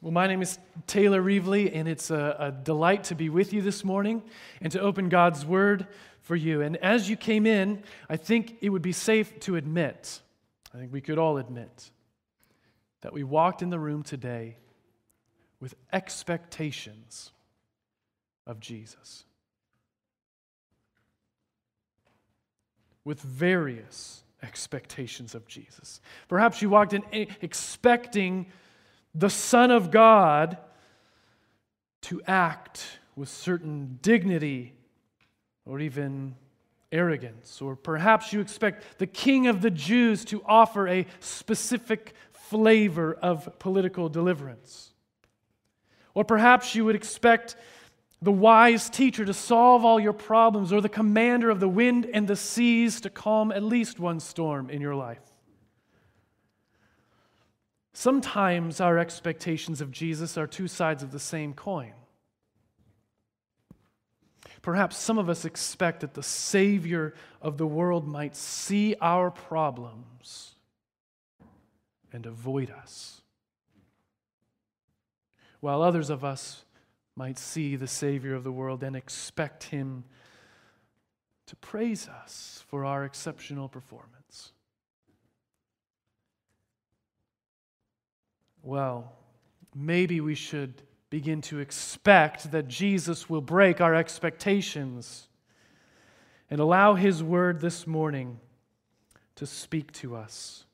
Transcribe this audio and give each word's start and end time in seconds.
Well, 0.00 0.12
my 0.12 0.28
name 0.28 0.42
is 0.42 0.60
Taylor 0.86 1.20
Reevely, 1.20 1.72
and 1.74 1.88
it's 1.88 2.12
a, 2.12 2.36
a, 2.38 2.52
delight 2.52 3.04
to 3.04 3.16
be 3.16 3.30
with 3.30 3.52
you 3.52 3.62
this 3.62 3.82
morning 3.82 4.22
and 4.60 4.70
to 4.70 4.80
open 4.80 5.08
God's 5.08 5.44
Word 5.44 5.88
for 6.22 6.36
you. 6.36 6.62
And 6.62 6.76
as 6.76 7.10
you 7.10 7.16
came 7.16 7.46
in, 7.46 7.82
I 8.08 8.16
think 8.16 8.58
it 8.60 8.68
would 8.68 8.82
be 8.82 8.92
safe 8.92 9.40
to 9.40 9.56
admit, 9.56 10.20
I 10.72 10.78
think 10.78 10.92
we 10.92 11.00
could 11.00 11.18
all 11.18 11.36
admit, 11.36 11.90
that 13.00 13.12
we 13.12 13.24
walked 13.24 13.60
in 13.60 13.70
the 13.70 13.78
room 13.78 14.04
today 14.04 14.56
with 15.58 15.74
expectations 15.92 17.32
of 18.46 18.60
Jesus. 18.60 19.24
With 23.04 23.20
various 23.20 24.22
expectations 24.44 25.34
of 25.34 25.48
Jesus. 25.48 26.00
Perhaps 26.28 26.62
you 26.62 26.70
walked 26.70 26.92
in 26.92 27.02
expecting 27.40 28.46
the 29.14 29.30
Son 29.30 29.70
of 29.70 29.90
God 29.90 30.58
to 32.02 32.22
act 32.26 32.98
with 33.16 33.28
certain 33.28 33.98
dignity 34.02 34.74
or 35.66 35.80
even 35.80 36.36
arrogance. 36.92 37.60
Or 37.60 37.76
perhaps 37.76 38.32
you 38.32 38.40
expect 38.40 38.98
the 38.98 39.06
King 39.06 39.46
of 39.46 39.60
the 39.60 39.70
Jews 39.70 40.24
to 40.26 40.42
offer 40.46 40.88
a 40.88 41.06
specific 41.20 42.14
flavor 42.32 43.14
of 43.14 43.58
political 43.58 44.08
deliverance. 44.08 44.92
Or 46.14 46.24
perhaps 46.24 46.74
you 46.74 46.84
would 46.84 46.96
expect 46.96 47.56
the 48.20 48.32
wise 48.32 48.90
teacher 48.90 49.24
to 49.24 49.34
solve 49.34 49.84
all 49.84 50.00
your 50.00 50.12
problems, 50.12 50.72
or 50.72 50.80
the 50.80 50.88
commander 50.88 51.50
of 51.50 51.60
the 51.60 51.68
wind 51.68 52.08
and 52.12 52.26
the 52.26 52.34
seas 52.34 53.00
to 53.02 53.10
calm 53.10 53.52
at 53.52 53.62
least 53.62 54.00
one 54.00 54.18
storm 54.18 54.70
in 54.70 54.80
your 54.80 54.94
life. 54.94 55.20
Sometimes 57.92 58.80
our 58.80 58.98
expectations 58.98 59.80
of 59.80 59.90
Jesus 59.90 60.38
are 60.38 60.46
two 60.46 60.68
sides 60.68 61.02
of 61.02 61.10
the 61.10 61.18
same 61.18 61.54
coin. 61.54 61.92
Perhaps 64.62 64.96
some 64.96 65.18
of 65.18 65.28
us 65.28 65.44
expect 65.44 66.00
that 66.00 66.14
the 66.14 66.22
Savior 66.22 67.14
of 67.40 67.58
the 67.58 67.66
world 67.66 68.06
might 68.06 68.36
see 68.36 68.94
our 69.00 69.30
problems 69.30 70.54
and 72.12 72.26
avoid 72.26 72.70
us, 72.70 73.20
while 75.60 75.82
others 75.82 76.10
of 76.10 76.24
us 76.24 76.64
might 77.14 77.38
see 77.38 77.76
the 77.76 77.86
Savior 77.86 78.34
of 78.34 78.44
the 78.44 78.52
world 78.52 78.82
and 78.82 78.96
expect 78.96 79.64
Him 79.64 80.04
to 81.46 81.56
praise 81.56 82.08
us 82.08 82.64
for 82.68 82.84
our 82.84 83.04
exceptional 83.04 83.68
performance. 83.68 84.52
Well, 88.68 89.10
maybe 89.74 90.20
we 90.20 90.34
should 90.34 90.82
begin 91.08 91.40
to 91.40 91.58
expect 91.58 92.50
that 92.50 92.68
Jesus 92.68 93.26
will 93.26 93.40
break 93.40 93.80
our 93.80 93.94
expectations 93.94 95.26
and 96.50 96.60
allow 96.60 96.92
His 96.92 97.22
word 97.22 97.62
this 97.62 97.86
morning 97.86 98.38
to 99.36 99.46
speak 99.46 99.90
to 99.92 100.14
us. 100.14 100.66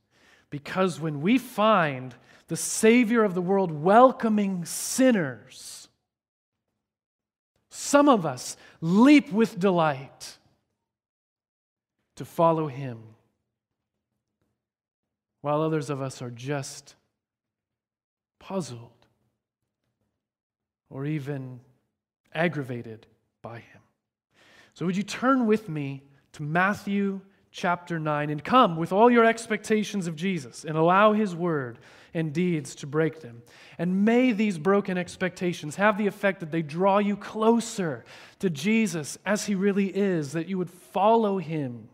Because 0.50 0.98
when 0.98 1.20
we 1.20 1.38
find 1.38 2.16
the 2.48 2.56
Savior 2.56 3.22
of 3.22 3.34
the 3.34 3.40
world 3.40 3.70
welcoming 3.70 4.64
sinners, 4.64 5.86
some 7.70 8.08
of 8.08 8.26
us 8.26 8.56
leap 8.80 9.30
with 9.30 9.60
delight 9.60 10.38
to 12.16 12.24
follow 12.24 12.66
Him, 12.66 12.98
while 15.42 15.62
others 15.62 15.90
of 15.90 16.02
us 16.02 16.20
are 16.20 16.30
just 16.30 16.96
puzzled 18.44 18.90
or 20.90 21.06
even 21.06 21.60
aggravated 22.34 23.06
by 23.40 23.56
him. 23.56 23.80
So, 24.74 24.84
would 24.84 24.96
you 24.96 25.02
turn 25.02 25.46
with 25.46 25.68
me 25.68 26.02
to 26.32 26.42
Matthew 26.42 27.20
chapter 27.50 27.98
9 27.98 28.28
and 28.28 28.44
come 28.44 28.76
with 28.76 28.92
all 28.92 29.10
your 29.10 29.24
expectations 29.24 30.06
of 30.06 30.14
Jesus 30.14 30.64
and 30.64 30.76
allow 30.76 31.12
his 31.12 31.34
word 31.34 31.78
and 32.12 32.34
deeds 32.34 32.74
to 32.76 32.86
break 32.86 33.20
them? 33.20 33.42
And 33.78 34.04
may 34.04 34.32
these 34.32 34.58
broken 34.58 34.98
expectations 34.98 35.76
have 35.76 35.96
the 35.96 36.06
effect 36.06 36.40
that 36.40 36.50
they 36.50 36.62
draw 36.62 36.98
you 36.98 37.16
closer 37.16 38.04
to 38.40 38.50
Jesus 38.50 39.16
as 39.24 39.46
he 39.46 39.54
really 39.54 39.86
is, 39.86 40.32
that 40.32 40.48
you 40.48 40.58
would 40.58 40.70
follow 40.70 41.38
him 41.38 41.88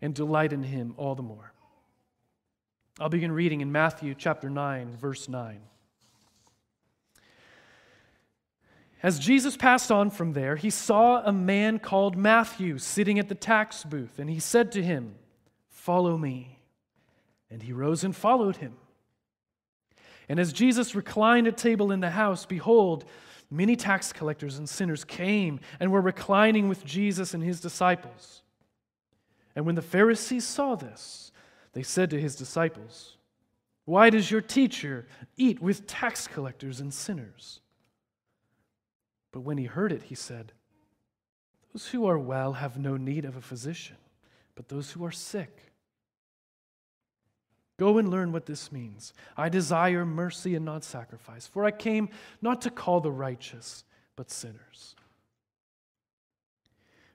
and 0.00 0.14
delight 0.14 0.52
in 0.52 0.62
him 0.62 0.94
all 0.96 1.16
the 1.16 1.22
more. 1.22 1.52
I'll 3.00 3.08
begin 3.08 3.30
reading 3.30 3.60
in 3.60 3.70
Matthew 3.70 4.12
chapter 4.18 4.50
9, 4.50 4.96
verse 4.96 5.28
9. 5.28 5.60
As 9.04 9.20
Jesus 9.20 9.56
passed 9.56 9.92
on 9.92 10.10
from 10.10 10.32
there, 10.32 10.56
he 10.56 10.70
saw 10.70 11.22
a 11.22 11.32
man 11.32 11.78
called 11.78 12.16
Matthew 12.16 12.76
sitting 12.78 13.20
at 13.20 13.28
the 13.28 13.36
tax 13.36 13.84
booth, 13.84 14.18
and 14.18 14.28
he 14.28 14.40
said 14.40 14.72
to 14.72 14.82
him, 14.82 15.14
Follow 15.68 16.18
me. 16.18 16.58
And 17.48 17.62
he 17.62 17.72
rose 17.72 18.02
and 18.02 18.16
followed 18.16 18.56
him. 18.56 18.74
And 20.28 20.40
as 20.40 20.52
Jesus 20.52 20.96
reclined 20.96 21.46
at 21.46 21.56
table 21.56 21.92
in 21.92 22.00
the 22.00 22.10
house, 22.10 22.46
behold, 22.46 23.04
many 23.48 23.76
tax 23.76 24.12
collectors 24.12 24.58
and 24.58 24.68
sinners 24.68 25.04
came 25.04 25.60
and 25.78 25.92
were 25.92 26.00
reclining 26.00 26.68
with 26.68 26.84
Jesus 26.84 27.32
and 27.32 27.44
his 27.44 27.60
disciples. 27.60 28.42
And 29.54 29.64
when 29.64 29.76
the 29.76 29.82
Pharisees 29.82 30.44
saw 30.44 30.74
this, 30.74 31.30
they 31.72 31.82
said 31.82 32.10
to 32.10 32.20
his 32.20 32.36
disciples, 32.36 33.16
Why 33.84 34.10
does 34.10 34.30
your 34.30 34.40
teacher 34.40 35.06
eat 35.36 35.60
with 35.60 35.86
tax 35.86 36.26
collectors 36.26 36.80
and 36.80 36.92
sinners? 36.92 37.60
But 39.32 39.40
when 39.40 39.58
he 39.58 39.66
heard 39.66 39.92
it, 39.92 40.04
he 40.04 40.14
said, 40.14 40.52
Those 41.72 41.88
who 41.88 42.06
are 42.06 42.18
well 42.18 42.54
have 42.54 42.78
no 42.78 42.96
need 42.96 43.24
of 43.24 43.36
a 43.36 43.42
physician, 43.42 43.96
but 44.54 44.68
those 44.68 44.92
who 44.92 45.04
are 45.04 45.12
sick. 45.12 45.72
Go 47.78 47.98
and 47.98 48.10
learn 48.10 48.32
what 48.32 48.46
this 48.46 48.72
means. 48.72 49.12
I 49.36 49.48
desire 49.48 50.04
mercy 50.04 50.56
and 50.56 50.64
not 50.64 50.82
sacrifice, 50.82 51.46
for 51.46 51.64
I 51.64 51.70
came 51.70 52.08
not 52.42 52.60
to 52.62 52.70
call 52.70 53.00
the 53.00 53.12
righteous, 53.12 53.84
but 54.16 54.30
sinners. 54.30 54.96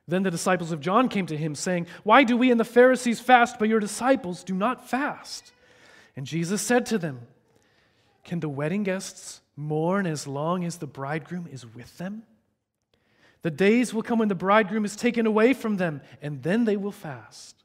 Then 0.07 0.23
the 0.23 0.31
disciples 0.31 0.71
of 0.71 0.81
John 0.81 1.07
came 1.07 1.25
to 1.27 1.37
him, 1.37 1.55
saying, 1.55 1.87
Why 2.03 2.23
do 2.23 2.35
we 2.35 2.51
and 2.51 2.59
the 2.59 2.65
Pharisees 2.65 3.19
fast, 3.19 3.57
but 3.57 3.69
your 3.69 3.79
disciples 3.79 4.43
do 4.43 4.53
not 4.53 4.89
fast? 4.89 5.51
And 6.15 6.25
Jesus 6.25 6.61
said 6.61 6.85
to 6.87 6.97
them, 6.97 7.21
Can 8.23 8.39
the 8.39 8.49
wedding 8.49 8.83
guests 8.83 9.41
mourn 9.55 10.05
as 10.05 10.27
long 10.27 10.65
as 10.65 10.77
the 10.77 10.87
bridegroom 10.87 11.47
is 11.51 11.65
with 11.65 11.97
them? 11.97 12.23
The 13.43 13.51
days 13.51 13.93
will 13.93 14.03
come 14.03 14.19
when 14.19 14.29
the 14.29 14.35
bridegroom 14.35 14.85
is 14.85 14.95
taken 14.95 15.25
away 15.25 15.53
from 15.53 15.77
them, 15.77 16.01
and 16.21 16.43
then 16.43 16.65
they 16.65 16.77
will 16.77 16.91
fast. 16.91 17.63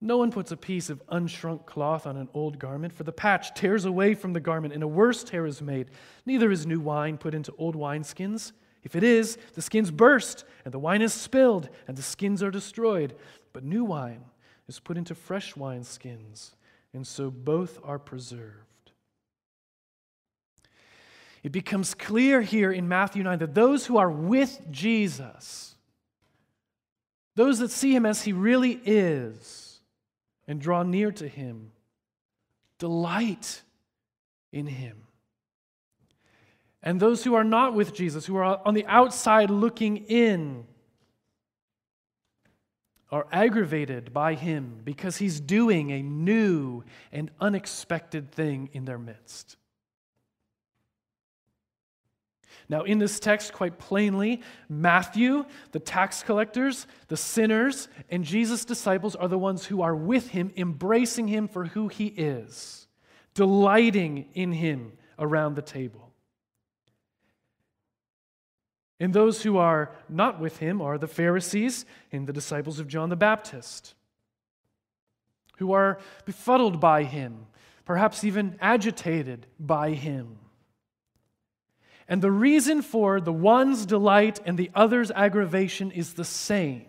No 0.00 0.16
one 0.16 0.30
puts 0.30 0.52
a 0.52 0.56
piece 0.56 0.90
of 0.90 1.04
unshrunk 1.08 1.66
cloth 1.66 2.06
on 2.06 2.16
an 2.16 2.28
old 2.32 2.58
garment, 2.58 2.92
for 2.92 3.04
the 3.04 3.12
patch 3.12 3.54
tears 3.54 3.84
away 3.84 4.14
from 4.14 4.32
the 4.32 4.40
garment, 4.40 4.72
and 4.72 4.82
a 4.82 4.88
worse 4.88 5.24
tear 5.24 5.44
is 5.46 5.60
made. 5.60 5.90
Neither 6.24 6.50
is 6.50 6.66
new 6.66 6.78
wine 6.78 7.18
put 7.18 7.34
into 7.34 7.52
old 7.58 7.74
wineskins. 7.74 8.52
If 8.82 8.96
it 8.96 9.02
is, 9.02 9.38
the 9.54 9.62
skins 9.62 9.90
burst, 9.90 10.44
and 10.64 10.72
the 10.72 10.78
wine 10.78 11.02
is 11.02 11.12
spilled, 11.12 11.68
and 11.86 11.96
the 11.96 12.02
skins 12.02 12.42
are 12.42 12.50
destroyed. 12.50 13.14
But 13.52 13.64
new 13.64 13.84
wine 13.84 14.24
is 14.68 14.80
put 14.80 14.96
into 14.96 15.14
fresh 15.14 15.56
wine 15.56 15.84
skins, 15.84 16.54
and 16.92 17.06
so 17.06 17.30
both 17.30 17.80
are 17.82 17.98
preserved. 17.98 18.64
It 21.42 21.52
becomes 21.52 21.94
clear 21.94 22.42
here 22.42 22.72
in 22.72 22.88
Matthew 22.88 23.22
9 23.22 23.38
that 23.38 23.54
those 23.54 23.86
who 23.86 23.96
are 23.96 24.10
with 24.10 24.70
Jesus, 24.70 25.76
those 27.36 27.58
that 27.60 27.70
see 27.70 27.94
him 27.94 28.04
as 28.04 28.22
he 28.22 28.32
really 28.32 28.80
is 28.84 29.80
and 30.46 30.60
draw 30.60 30.82
near 30.82 31.12
to 31.12 31.28
him, 31.28 31.72
delight 32.78 33.62
in 34.52 34.66
him. 34.66 35.07
And 36.82 37.00
those 37.00 37.24
who 37.24 37.34
are 37.34 37.44
not 37.44 37.74
with 37.74 37.92
Jesus, 37.92 38.26
who 38.26 38.36
are 38.36 38.60
on 38.64 38.74
the 38.74 38.86
outside 38.86 39.50
looking 39.50 39.96
in, 39.96 40.66
are 43.10 43.26
aggravated 43.32 44.12
by 44.12 44.34
him 44.34 44.80
because 44.84 45.16
he's 45.16 45.40
doing 45.40 45.90
a 45.90 46.02
new 46.02 46.84
and 47.10 47.30
unexpected 47.40 48.30
thing 48.30 48.68
in 48.72 48.84
their 48.84 48.98
midst. 48.98 49.56
Now, 52.68 52.82
in 52.82 52.98
this 52.98 53.18
text, 53.18 53.54
quite 53.54 53.78
plainly, 53.78 54.42
Matthew, 54.68 55.46
the 55.72 55.80
tax 55.80 56.22
collectors, 56.22 56.86
the 57.08 57.16
sinners, 57.16 57.88
and 58.10 58.24
Jesus' 58.24 58.66
disciples 58.66 59.16
are 59.16 59.28
the 59.28 59.38
ones 59.38 59.64
who 59.64 59.80
are 59.80 59.96
with 59.96 60.28
him, 60.28 60.52
embracing 60.54 61.28
him 61.28 61.48
for 61.48 61.64
who 61.64 61.88
he 61.88 62.08
is, 62.08 62.86
delighting 63.32 64.26
in 64.34 64.52
him 64.52 64.92
around 65.18 65.54
the 65.54 65.62
table. 65.62 66.07
And 69.00 69.14
those 69.14 69.42
who 69.42 69.56
are 69.56 69.94
not 70.08 70.40
with 70.40 70.58
him 70.58 70.82
are 70.82 70.98
the 70.98 71.06
Pharisees 71.06 71.84
and 72.10 72.26
the 72.26 72.32
disciples 72.32 72.80
of 72.80 72.88
John 72.88 73.10
the 73.10 73.16
Baptist, 73.16 73.94
who 75.58 75.72
are 75.72 75.98
befuddled 76.24 76.80
by 76.80 77.04
him, 77.04 77.46
perhaps 77.84 78.24
even 78.24 78.56
agitated 78.60 79.46
by 79.58 79.92
him. 79.92 80.38
And 82.08 82.22
the 82.22 82.32
reason 82.32 82.82
for 82.82 83.20
the 83.20 83.32
one's 83.32 83.86
delight 83.86 84.40
and 84.44 84.58
the 84.58 84.70
other's 84.74 85.10
aggravation 85.10 85.90
is 85.90 86.14
the 86.14 86.24
same. 86.24 86.86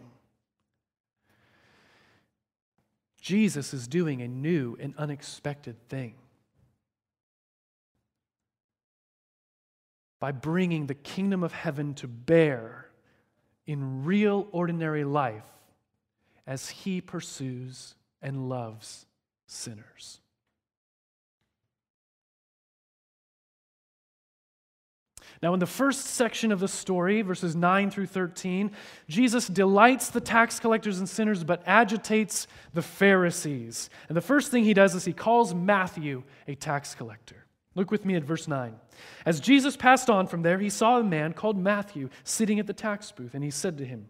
Jesus 3.21 3.73
is 3.73 3.88
doing 3.88 4.21
a 4.21 4.27
new 4.27 4.77
and 4.79 4.95
unexpected 4.97 5.75
thing. 5.89 6.15
By 10.19 10.31
bringing 10.31 10.88
the 10.88 10.95
kingdom 10.95 11.44
of 11.44 11.54
heaven 11.54 11.94
to 11.95 12.07
bear 12.07 12.89
in 13.66 14.04
real, 14.04 14.48
ordinary 14.51 15.04
life 15.04 15.50
as 16.45 16.69
he 16.69 17.01
pursues 17.01 17.95
and 18.21 18.50
loves 18.50 19.06
sinners. 19.48 20.19
Now, 25.42 25.54
in 25.54 25.60
the 25.60 25.66
first 25.66 26.06
section 26.06 26.51
of 26.51 26.60
the 26.60 26.68
story, 26.68 27.21
verses 27.21 27.56
9 27.56 27.92
through 27.92 28.07
13, 28.07 28.71
Jesus 29.07 29.48
delights 29.48 30.10
the 30.10 30.19
tax 30.19 30.60
collectors 30.60 31.00
and 31.00 31.07
sinners, 31.07 31.45
but 31.45 31.63
agitates 31.66 32.45
the 32.74 32.81
Pharisees. 32.81 33.89
And 34.10 34.18
the 34.18 34.21
first 34.21 34.51
thing 34.51 34.66
he 34.66 34.74
does 34.74 34.95
is 34.95 35.06
he 35.06 35.13
calls 35.13 35.54
Matthew 35.54 36.24
a 36.48 36.56
tax 36.56 36.94
collector. 36.94 37.45
Look 37.79 37.91
with 37.91 38.03
me 38.03 38.15
at 38.15 38.25
verse 38.25 38.45
9. 38.45 38.75
As 39.25 39.39
Jesus 39.39 39.77
passed 39.77 40.09
on 40.09 40.27
from 40.27 40.41
there, 40.41 40.59
he 40.59 40.69
saw 40.69 40.99
a 40.99 41.03
man 41.03 41.31
called 41.31 41.57
Matthew 41.57 42.09
sitting 42.25 42.59
at 42.59 42.67
the 42.67 42.73
tax 42.73 43.09
booth, 43.13 43.33
and 43.33 43.41
he 43.41 43.51
said 43.51 43.77
to 43.77 43.85
him, 43.85 44.07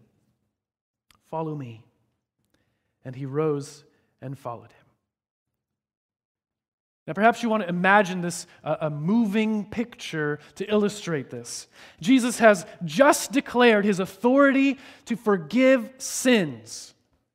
Follow 1.30 1.54
me. 1.54 1.84
And 3.04 3.14
he 3.14 3.26
rose 3.26 3.84
and 4.20 4.36
followed 4.36 4.72
him. 4.72 4.86
Now, 7.06 7.12
perhaps 7.12 7.44
you 7.44 7.48
want 7.48 7.62
to 7.62 7.68
imagine 7.68 8.22
this 8.22 8.48
uh, 8.64 8.78
a 8.80 8.90
moving 8.90 9.64
picture 9.66 10.40
to 10.56 10.68
illustrate 10.68 11.30
this. 11.30 11.68
Jesus 12.00 12.40
has 12.40 12.66
just 12.84 13.30
declared 13.30 13.84
his 13.84 14.00
authority 14.00 14.78
to 15.04 15.14
forgive 15.14 15.88
sins 15.98 16.92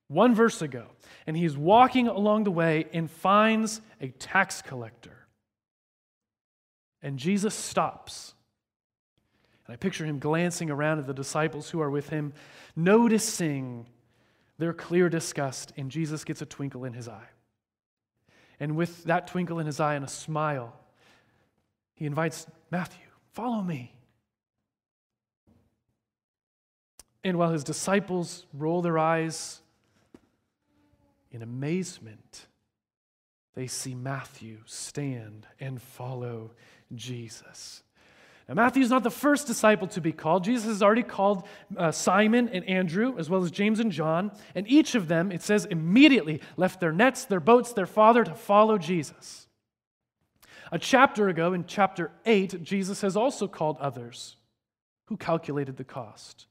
one 0.10 0.36
verse 0.36 0.62
ago, 0.62 0.88
and 1.28 1.38
he's 1.38 1.56
walking 1.56 2.10
along 2.10 2.44
the 2.44 2.52
way 2.52 2.88
and 2.92 3.10
finds 3.10 3.80
a 4.02 4.10
tax 4.10 4.62
collector. 4.62 5.15
And 7.06 7.20
Jesus 7.20 7.54
stops. 7.54 8.34
And 9.68 9.74
I 9.74 9.78
picture 9.78 10.06
him 10.06 10.18
glancing 10.18 10.72
around 10.72 10.98
at 10.98 11.06
the 11.06 11.14
disciples 11.14 11.70
who 11.70 11.80
are 11.80 11.90
with 11.92 12.10
him, 12.10 12.34
noticing 12.76 13.86
their 14.58 14.74
clear 14.74 15.08
disgust, 15.08 15.72
and 15.78 15.92
Jesus 15.92 16.24
gets 16.24 16.42
a 16.42 16.48
twinkle 16.48 16.84
in 16.84 16.94
his 16.94 17.08
eye. 17.08 17.28
And 18.60 18.76
with 18.76 19.04
that 19.04 19.28
twinkle 19.28 19.60
in 19.60 19.68
his 19.68 19.80
eye 19.80 19.94
and 19.94 20.04
a 20.04 20.08
smile, 20.08 20.74
he 21.94 22.08
invites 22.08 22.48
Matthew, 22.72 23.06
follow 23.34 23.62
me. 23.62 23.94
And 27.24 27.38
while 27.38 27.52
his 27.52 27.64
disciples 27.64 28.48
roll 28.52 28.82
their 28.82 28.98
eyes 28.98 29.62
in 31.30 31.44
amazement, 31.44 32.48
they 33.54 33.68
see 33.68 33.94
Matthew 33.94 34.58
stand 34.66 35.46
and 35.60 35.80
follow 35.80 36.52
Jesus. 36.94 37.84
Now, 38.48 38.54
Matthew 38.54 38.84
is 38.84 38.92
not 38.92 39.04
the 39.04 39.10
first 39.10 39.48
disciple 39.48 39.88
to 39.90 40.02
be 40.02 40.12
called. 40.12 40.44
Jesus 40.44 40.66
has 40.66 40.84
already 40.84 41.02
called 41.02 41.48
uh, 41.76 41.92
Simon 41.92 42.48
and 42.50 42.64
Andrew, 42.66 43.16
as 43.18 43.28
well 43.28 43.44
as 43.44 43.50
James 43.50 43.80
and 43.80 43.92
John. 43.92 44.32
And 44.54 44.68
each 44.68 44.94
of 44.94 45.08
them, 45.08 45.32
it 45.32 45.42
says, 45.42 45.66
immediately 45.66 46.42
left 46.56 46.80
their 46.80 46.92
nets, 46.92 47.26
their 47.26 47.40
boats, 47.40 47.74
their 47.74 47.88
father 47.88 48.24
to 48.24 48.36
follow 48.36 48.78
Jesus. 48.78 49.48
A 50.72 50.78
chapter 50.78 51.28
ago, 51.28 51.54
in 51.54 51.66
chapter 51.66 52.12
8, 52.26 52.62
Jesus 52.62 53.02
has 53.02 53.18
also 53.18 53.48
called 53.48 53.78
others 53.80 54.38
who 55.06 55.18
calculated 55.18 55.78
the 55.78 55.84
cost, 55.84 56.46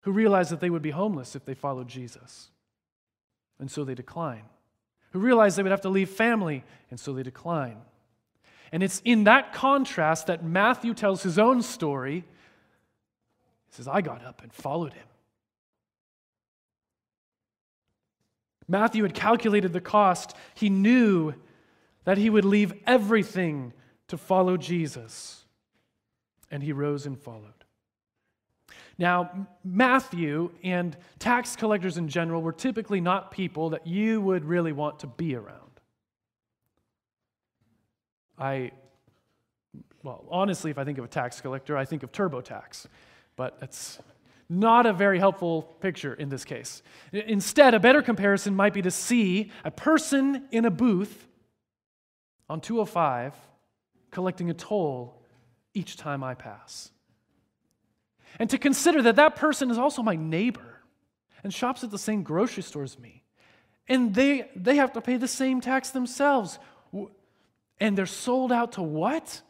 who 0.00 0.12
realized 0.12 0.50
that 0.50 0.60
they 0.60 0.70
would 0.70 0.82
be 0.82 0.90
homeless 0.90 1.36
if 1.36 1.44
they 1.44 1.54
followed 1.54 1.88
Jesus. 1.88 2.50
And 3.60 3.70
so 3.70 3.84
they 3.84 3.94
decline. 3.94 4.44
Who 5.12 5.20
realized 5.20 5.56
they 5.56 5.62
would 5.62 5.70
have 5.70 5.82
to 5.82 5.88
leave 5.88 6.10
family, 6.10 6.64
and 6.90 6.98
so 6.98 7.12
they 7.12 7.22
decline. 7.22 7.78
And 8.72 8.82
it's 8.82 9.02
in 9.04 9.24
that 9.24 9.52
contrast 9.52 10.26
that 10.28 10.42
Matthew 10.42 10.94
tells 10.94 11.22
his 11.22 11.38
own 11.38 11.62
story. 11.62 12.24
He 13.66 13.76
says, 13.76 13.86
I 13.86 14.00
got 14.00 14.24
up 14.24 14.42
and 14.42 14.52
followed 14.52 14.94
him. 14.94 15.06
Matthew 18.66 19.02
had 19.02 19.12
calculated 19.12 19.74
the 19.74 19.80
cost. 19.80 20.34
He 20.54 20.70
knew 20.70 21.34
that 22.04 22.16
he 22.16 22.30
would 22.30 22.46
leave 22.46 22.72
everything 22.86 23.74
to 24.08 24.16
follow 24.16 24.56
Jesus. 24.56 25.44
And 26.50 26.62
he 26.62 26.72
rose 26.72 27.04
and 27.04 27.18
followed. 27.18 27.52
Now, 28.98 29.48
Matthew 29.64 30.52
and 30.62 30.96
tax 31.18 31.56
collectors 31.56 31.98
in 31.98 32.08
general 32.08 32.40
were 32.40 32.52
typically 32.52 33.00
not 33.00 33.30
people 33.30 33.70
that 33.70 33.86
you 33.86 34.20
would 34.20 34.44
really 34.44 34.72
want 34.72 35.00
to 35.00 35.06
be 35.06 35.34
around. 35.34 35.71
I, 38.42 38.72
well, 40.02 40.24
honestly, 40.28 40.72
if 40.72 40.78
I 40.78 40.84
think 40.84 40.98
of 40.98 41.04
a 41.04 41.08
tax 41.08 41.40
collector, 41.40 41.76
I 41.76 41.84
think 41.84 42.02
of 42.02 42.10
TurboTax, 42.10 42.86
but 43.36 43.56
it's 43.62 44.00
not 44.48 44.84
a 44.84 44.92
very 44.92 45.20
helpful 45.20 45.62
picture 45.80 46.12
in 46.12 46.28
this 46.28 46.44
case. 46.44 46.82
Instead, 47.12 47.72
a 47.72 47.78
better 47.78 48.02
comparison 48.02 48.56
might 48.56 48.74
be 48.74 48.82
to 48.82 48.90
see 48.90 49.52
a 49.64 49.70
person 49.70 50.48
in 50.50 50.64
a 50.64 50.72
booth 50.72 51.28
on 52.48 52.60
205 52.60 53.32
collecting 54.10 54.50
a 54.50 54.54
toll 54.54 55.22
each 55.72 55.96
time 55.96 56.24
I 56.24 56.34
pass. 56.34 56.90
And 58.40 58.50
to 58.50 58.58
consider 58.58 59.02
that 59.02 59.16
that 59.16 59.36
person 59.36 59.70
is 59.70 59.78
also 59.78 60.02
my 60.02 60.16
neighbor 60.16 60.80
and 61.44 61.54
shops 61.54 61.84
at 61.84 61.92
the 61.92 61.98
same 61.98 62.24
grocery 62.24 62.64
store 62.64 62.82
as 62.82 62.98
me. 62.98 63.22
And 63.88 64.14
they, 64.14 64.50
they 64.56 64.76
have 64.76 64.92
to 64.94 65.00
pay 65.00 65.16
the 65.16 65.28
same 65.28 65.60
tax 65.60 65.90
themselves 65.90 66.58
and 67.80 67.96
they're 67.96 68.06
sold 68.06 68.52
out 68.52 68.72
to 68.72 68.82
what? 68.82 69.42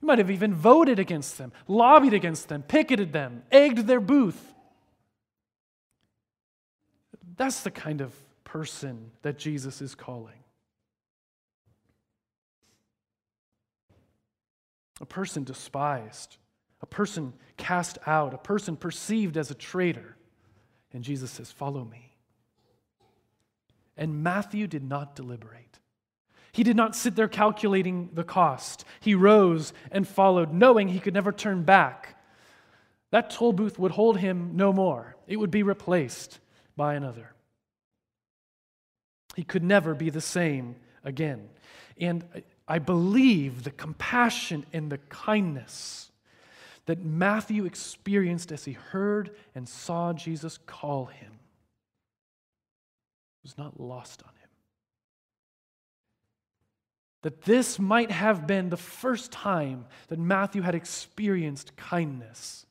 You 0.00 0.06
might 0.06 0.18
have 0.18 0.30
even 0.30 0.54
voted 0.54 0.98
against 0.98 1.38
them, 1.38 1.52
lobbied 1.68 2.14
against 2.14 2.48
them, 2.48 2.62
picketed 2.62 3.12
them, 3.12 3.42
egged 3.52 3.86
their 3.86 4.00
booth. 4.00 4.52
That's 7.36 7.62
the 7.62 7.70
kind 7.70 8.00
of 8.00 8.14
person 8.44 9.10
that 9.22 9.38
Jesus 9.38 9.80
is 9.80 9.94
calling. 9.94 10.34
A 15.00 15.06
person 15.06 15.44
despised, 15.44 16.36
a 16.80 16.86
person 16.86 17.32
cast 17.56 17.98
out, 18.06 18.34
a 18.34 18.38
person 18.38 18.76
perceived 18.76 19.36
as 19.36 19.50
a 19.50 19.54
traitor. 19.54 20.16
And 20.92 21.02
Jesus 21.02 21.30
says, 21.30 21.50
Follow 21.50 21.84
me. 21.84 22.14
And 23.96 24.22
Matthew 24.22 24.66
did 24.66 24.84
not 24.84 25.14
deliberate. 25.16 25.61
He 26.52 26.62
did 26.62 26.76
not 26.76 26.94
sit 26.94 27.16
there 27.16 27.28
calculating 27.28 28.10
the 28.12 28.24
cost. 28.24 28.84
He 29.00 29.14
rose 29.14 29.72
and 29.90 30.06
followed, 30.06 30.52
knowing 30.52 30.88
he 30.88 31.00
could 31.00 31.14
never 31.14 31.32
turn 31.32 31.62
back. 31.62 32.20
That 33.10 33.30
toll 33.30 33.52
booth 33.52 33.78
would 33.78 33.92
hold 33.92 34.18
him 34.18 34.56
no 34.56 34.72
more, 34.72 35.16
it 35.26 35.36
would 35.36 35.50
be 35.50 35.62
replaced 35.62 36.40
by 36.76 36.94
another. 36.94 37.32
He 39.34 39.44
could 39.44 39.62
never 39.62 39.94
be 39.94 40.10
the 40.10 40.20
same 40.20 40.76
again. 41.04 41.48
And 41.98 42.24
I 42.68 42.78
believe 42.78 43.64
the 43.64 43.70
compassion 43.70 44.66
and 44.72 44.90
the 44.90 44.98
kindness 44.98 46.10
that 46.86 47.02
Matthew 47.02 47.64
experienced 47.64 48.52
as 48.52 48.64
he 48.64 48.72
heard 48.72 49.34
and 49.54 49.68
saw 49.68 50.12
Jesus 50.12 50.58
call 50.66 51.06
him 51.06 51.32
was 53.42 53.56
not 53.56 53.80
lost 53.80 54.22
on 54.22 54.34
him 54.34 54.41
that 57.22 57.42
this 57.42 57.78
might 57.78 58.10
have 58.10 58.46
been 58.46 58.68
the 58.68 58.76
first 58.76 59.32
time 59.32 59.86
that 60.08 60.18
Matthew 60.18 60.62
had 60.62 60.74
experienced 60.74 61.76
kindness 61.76 62.66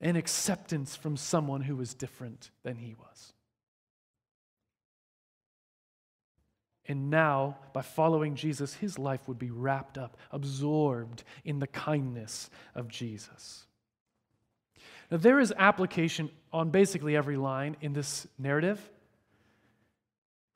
and 0.00 0.16
acceptance 0.16 0.96
from 0.96 1.16
someone 1.16 1.62
who 1.62 1.76
was 1.76 1.94
different 1.94 2.50
than 2.62 2.76
he 2.76 2.94
was. 2.94 3.32
And 6.86 7.10
now, 7.10 7.58
by 7.72 7.82
following 7.82 8.34
Jesus, 8.34 8.74
his 8.74 8.98
life 8.98 9.28
would 9.28 9.38
be 9.38 9.50
wrapped 9.50 9.96
up, 9.96 10.16
absorbed 10.32 11.22
in 11.44 11.60
the 11.60 11.68
kindness 11.68 12.50
of 12.74 12.88
Jesus. 12.88 13.66
Now, 15.08 15.18
there 15.18 15.38
is 15.38 15.54
application 15.56 16.30
on 16.52 16.70
basically 16.70 17.16
every 17.16 17.36
line 17.36 17.76
in 17.80 17.92
this 17.92 18.26
narrative. 18.38 18.80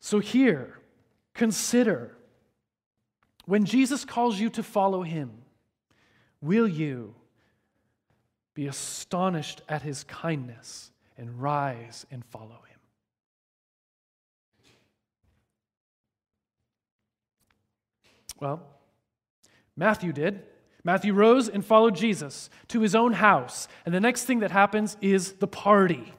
So, 0.01 0.19
here, 0.19 0.81
consider 1.35 2.17
when 3.47 3.65
Jesus 3.65 4.05
calls 4.05 4.39
you 4.39 4.51
to 4.51 4.63
follow 4.63 5.03
him, 5.03 5.31
will 6.41 6.69
you 6.69 7.15
be 8.55 8.67
astonished 8.67 9.63
at 9.69 9.83
his 9.83 10.05
kindness 10.05 10.91
and 11.19 11.41
rise 11.41 12.07
and 12.11 12.25
follow 12.25 12.47
him? 12.49 12.79
Well, 18.41 18.63
Matthew 19.77 20.13
did. 20.13 20.43
Matthew 20.83 21.15
rose 21.15 21.49
and 21.49 21.65
followed 21.65 21.97
Jesus 21.97 22.51
to 22.69 22.81
his 22.81 22.95
own 22.95 23.15
house. 23.15 23.69
And 23.87 23.95
the 23.95 24.01
next 24.01 24.25
thing 24.25 24.41
that 24.41 24.51
happens 24.51 24.97
is 25.01 25.33
the 25.33 25.47
party. 25.47 26.13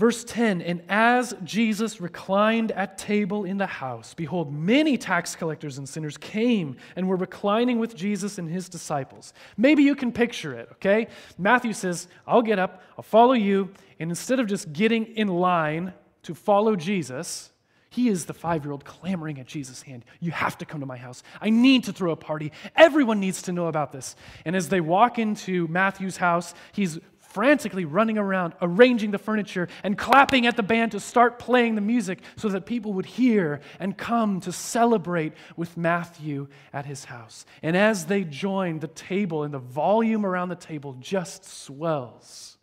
Verse 0.00 0.24
10 0.24 0.62
And 0.62 0.82
as 0.88 1.34
Jesus 1.44 2.00
reclined 2.00 2.72
at 2.72 2.96
table 2.96 3.44
in 3.44 3.58
the 3.58 3.66
house, 3.66 4.14
behold, 4.14 4.50
many 4.50 4.96
tax 4.96 5.36
collectors 5.36 5.76
and 5.76 5.86
sinners 5.86 6.16
came 6.16 6.78
and 6.96 7.06
were 7.06 7.16
reclining 7.16 7.78
with 7.78 7.94
Jesus 7.94 8.38
and 8.38 8.48
his 8.48 8.70
disciples. 8.70 9.34
Maybe 9.58 9.82
you 9.82 9.94
can 9.94 10.10
picture 10.10 10.54
it, 10.54 10.70
okay? 10.72 11.08
Matthew 11.36 11.74
says, 11.74 12.08
I'll 12.26 12.40
get 12.40 12.58
up, 12.58 12.82
I'll 12.96 13.02
follow 13.02 13.34
you, 13.34 13.74
and 13.98 14.10
instead 14.10 14.40
of 14.40 14.46
just 14.46 14.72
getting 14.72 15.04
in 15.04 15.28
line 15.28 15.92
to 16.22 16.34
follow 16.34 16.76
Jesus, 16.76 17.50
he 17.90 18.08
is 18.08 18.24
the 18.24 18.32
five 18.32 18.64
year 18.64 18.72
old 18.72 18.86
clamoring 18.86 19.38
at 19.38 19.46
Jesus' 19.46 19.82
hand. 19.82 20.06
You 20.18 20.30
have 20.30 20.56
to 20.58 20.64
come 20.64 20.80
to 20.80 20.86
my 20.86 20.96
house. 20.96 21.22
I 21.42 21.50
need 21.50 21.84
to 21.84 21.92
throw 21.92 22.12
a 22.12 22.16
party. 22.16 22.52
Everyone 22.74 23.20
needs 23.20 23.42
to 23.42 23.52
know 23.52 23.66
about 23.66 23.92
this. 23.92 24.16
And 24.46 24.56
as 24.56 24.70
they 24.70 24.80
walk 24.80 25.18
into 25.18 25.68
Matthew's 25.68 26.16
house, 26.16 26.54
he's 26.72 26.98
frantically 27.30 27.84
running 27.84 28.18
around, 28.18 28.54
arranging 28.60 29.12
the 29.12 29.18
furniture, 29.18 29.68
and 29.82 29.96
clapping 29.96 30.46
at 30.46 30.56
the 30.56 30.62
band 30.62 30.92
to 30.92 31.00
start 31.00 31.38
playing 31.38 31.76
the 31.76 31.80
music 31.80 32.20
so 32.36 32.48
that 32.48 32.66
people 32.66 32.92
would 32.92 33.06
hear 33.06 33.60
and 33.78 33.96
come 33.96 34.40
to 34.40 34.52
celebrate 34.52 35.32
with 35.56 35.76
Matthew 35.76 36.48
at 36.72 36.86
his 36.86 37.04
house. 37.04 37.46
And 37.62 37.76
as 37.76 38.06
they 38.06 38.24
join 38.24 38.80
the 38.80 38.88
table, 38.88 39.44
and 39.44 39.54
the 39.54 39.58
volume 39.58 40.26
around 40.26 40.48
the 40.48 40.56
table 40.56 40.96
just 40.98 41.44
swells 41.44 42.58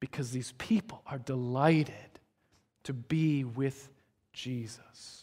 because 0.00 0.30
these 0.30 0.52
people 0.58 1.02
are 1.06 1.18
delighted 1.18 1.94
to 2.84 2.92
be 2.92 3.44
with 3.44 3.90
Jesus. 4.32 5.17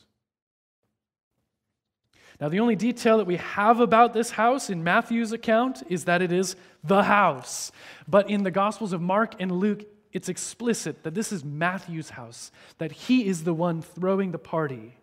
Now, 2.39 2.49
the 2.49 2.59
only 2.59 2.75
detail 2.75 3.17
that 3.17 3.27
we 3.27 3.37
have 3.37 3.79
about 3.79 4.13
this 4.13 4.31
house 4.31 4.69
in 4.69 4.83
Matthew's 4.83 5.31
account 5.31 5.83
is 5.89 6.05
that 6.05 6.21
it 6.21 6.31
is 6.31 6.55
the 6.83 7.03
house. 7.03 7.71
But 8.07 8.29
in 8.29 8.43
the 8.43 8.51
Gospels 8.51 8.91
of 8.91 9.01
Mark 9.01 9.35
and 9.39 9.51
Luke, 9.51 9.83
it's 10.11 10.29
explicit 10.29 11.03
that 11.03 11.13
this 11.13 11.31
is 11.31 11.45
Matthew's 11.45 12.11
house, 12.11 12.51
that 12.77 12.91
he 12.91 13.25
is 13.25 13.43
the 13.43 13.53
one 13.53 13.81
throwing 13.81 14.31
the 14.31 14.37
party. 14.37 14.97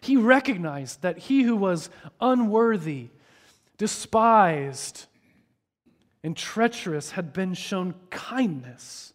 He 0.00 0.16
recognized 0.16 1.02
that 1.02 1.18
he 1.18 1.42
who 1.42 1.56
was 1.56 1.90
unworthy, 2.20 3.08
despised, 3.78 5.06
and 6.22 6.36
treacherous 6.36 7.12
had 7.12 7.32
been 7.32 7.54
shown 7.54 7.94
kindness 8.10 9.14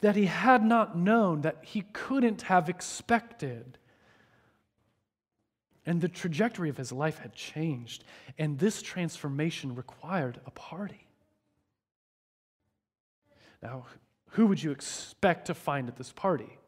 that 0.00 0.16
he 0.16 0.26
had 0.26 0.64
not 0.64 0.96
known, 0.96 1.42
that 1.42 1.58
he 1.62 1.82
couldn't 1.92 2.42
have 2.42 2.68
expected. 2.68 3.78
And 5.90 6.00
the 6.00 6.08
trajectory 6.08 6.68
of 6.68 6.76
his 6.76 6.92
life 6.92 7.18
had 7.18 7.34
changed. 7.34 8.04
And 8.38 8.56
this 8.60 8.80
transformation 8.80 9.74
required 9.74 10.40
a 10.46 10.52
party. 10.52 11.08
Now, 13.60 13.86
who 14.28 14.46
would 14.46 14.62
you 14.62 14.70
expect 14.70 15.48
to 15.48 15.54
find 15.54 15.88
at 15.88 15.96
this 15.96 16.12
party? 16.12 16.60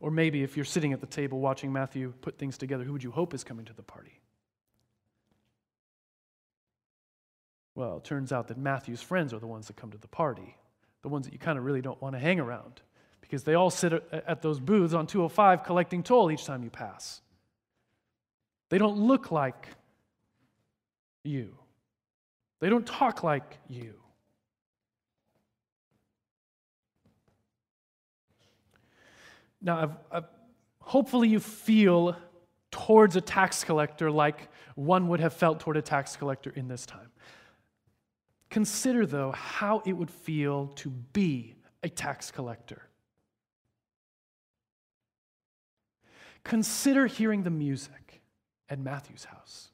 Or 0.00 0.10
maybe 0.10 0.42
if 0.42 0.56
you're 0.56 0.64
sitting 0.64 0.92
at 0.92 1.00
the 1.00 1.06
table 1.06 1.38
watching 1.38 1.72
Matthew 1.72 2.12
put 2.22 2.38
things 2.38 2.58
together, 2.58 2.82
who 2.82 2.92
would 2.92 3.04
you 3.04 3.12
hope 3.12 3.34
is 3.34 3.44
coming 3.44 3.66
to 3.66 3.72
the 3.72 3.84
party? 3.84 4.18
Well, 7.76 7.98
it 7.98 8.04
turns 8.04 8.32
out 8.32 8.48
that 8.48 8.58
Matthew's 8.58 9.00
friends 9.00 9.32
are 9.32 9.38
the 9.38 9.46
ones 9.46 9.68
that 9.68 9.76
come 9.76 9.92
to 9.92 9.98
the 9.98 10.08
party, 10.08 10.56
the 11.02 11.08
ones 11.08 11.26
that 11.26 11.32
you 11.32 11.38
kind 11.38 11.56
of 11.56 11.64
really 11.64 11.82
don't 11.82 12.02
want 12.02 12.16
to 12.16 12.18
hang 12.18 12.40
around 12.40 12.82
because 13.26 13.42
they 13.42 13.54
all 13.54 13.70
sit 13.70 13.92
at 14.12 14.40
those 14.40 14.60
booths 14.60 14.94
on 14.94 15.06
205 15.06 15.64
collecting 15.64 16.02
toll 16.02 16.30
each 16.30 16.44
time 16.44 16.62
you 16.62 16.70
pass. 16.70 17.20
They 18.68 18.78
don't 18.78 18.98
look 18.98 19.32
like 19.32 19.68
you, 21.24 21.56
they 22.60 22.68
don't 22.68 22.86
talk 22.86 23.22
like 23.22 23.58
you. 23.68 23.94
Now, 29.60 29.82
I've, 29.82 29.90
I've, 30.12 30.24
hopefully, 30.80 31.28
you 31.28 31.40
feel 31.40 32.14
towards 32.70 33.16
a 33.16 33.20
tax 33.20 33.64
collector 33.64 34.10
like 34.10 34.48
one 34.76 35.08
would 35.08 35.18
have 35.18 35.32
felt 35.32 35.58
toward 35.58 35.76
a 35.76 35.82
tax 35.82 36.14
collector 36.14 36.52
in 36.54 36.68
this 36.68 36.86
time. 36.86 37.10
Consider, 38.50 39.06
though, 39.06 39.32
how 39.32 39.82
it 39.84 39.94
would 39.94 40.10
feel 40.10 40.68
to 40.76 40.90
be 40.90 41.56
a 41.82 41.88
tax 41.88 42.30
collector. 42.30 42.82
Consider 46.46 47.08
hearing 47.08 47.42
the 47.42 47.50
music 47.50 48.22
at 48.68 48.78
Matthew's 48.78 49.24
house. 49.24 49.70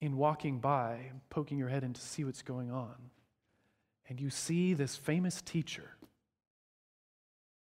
In 0.00 0.16
walking 0.16 0.60
by, 0.60 1.10
poking 1.30 1.58
your 1.58 1.68
head 1.68 1.82
in 1.82 1.92
to 1.94 2.00
see 2.00 2.22
what's 2.22 2.42
going 2.42 2.70
on, 2.70 2.94
and 4.08 4.20
you 4.20 4.30
see 4.30 4.72
this 4.72 4.94
famous 4.94 5.42
teacher, 5.42 5.96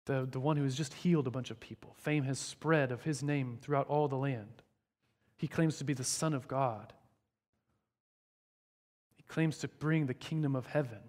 the, 0.03 0.27
the 0.29 0.39
one 0.41 0.58
who 0.58 0.65
has 0.65 0.75
just 0.75 0.94
healed 0.96 1.27
a 1.27 1.32
bunch 1.32 1.50
of 1.50 1.62
people. 1.62 1.96
Fame 1.98 2.25
has 2.25 2.39
spread 2.39 2.91
of 2.91 3.03
his 3.03 3.24
name 3.24 3.58
throughout 3.62 3.88
all 3.88 4.10
the 4.10 4.17
land. 4.17 4.62
He 5.38 5.48
claims 5.48 5.77
to 5.77 5.86
be 5.86 5.94
the 5.94 6.03
Son 6.03 6.34
of 6.34 6.46
God. 6.46 6.91
He 9.15 9.24
claims 9.24 9.60
to 9.60 9.70
bring 9.70 10.08
the 10.08 10.13
kingdom 10.13 10.58
of 10.58 10.65
heaven. 10.65 11.00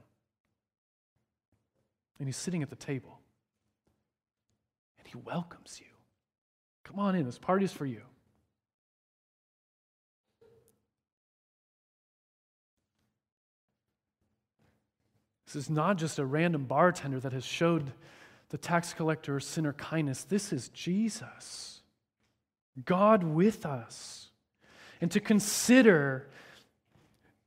And 2.21 2.29
he's 2.29 2.37
sitting 2.37 2.63
at 2.63 2.71
the 2.71 2.77
table. 2.77 3.16
Welcomes 5.25 5.81
you. 5.81 5.87
Come 6.85 6.99
on 6.99 7.15
in, 7.15 7.25
this 7.25 7.39
party's 7.39 7.73
for 7.73 7.87
you. 7.87 8.03
This 15.47 15.57
is 15.57 15.71
not 15.71 15.97
just 15.97 16.19
a 16.19 16.25
random 16.25 16.65
bartender 16.65 17.21
that 17.21 17.33
has 17.33 17.45
showed 17.45 17.93
the 18.51 18.59
tax 18.59 18.93
collector 18.93 19.37
or 19.37 19.41
sinner 19.41 19.73
kindness. 19.73 20.25
This 20.25 20.53
is 20.53 20.69
Jesus, 20.71 21.81
God 22.85 23.25
with 23.25 23.65
us. 23.65 24.29
And 25.01 25.11
to 25.13 25.21
consider 25.21 26.29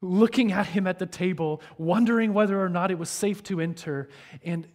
looking 0.02 0.52
at 0.52 0.68
him 0.68 0.88
at 0.88 1.00
the 1.00 1.06
table, 1.06 1.62
wondering 1.78 2.34
whether 2.34 2.62
or 2.62 2.70
not 2.70 2.92
it 2.92 2.98
was 2.98 3.10
safe 3.10 3.44
to 3.44 3.60
enter, 3.60 4.10
and 4.44 4.68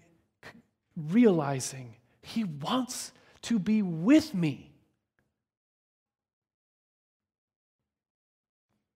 realizing 0.97 1.97
he 2.25 2.45
wants 2.45 3.13
to 3.43 3.59
be 3.59 3.83
with 3.83 4.35
me. 4.35 4.73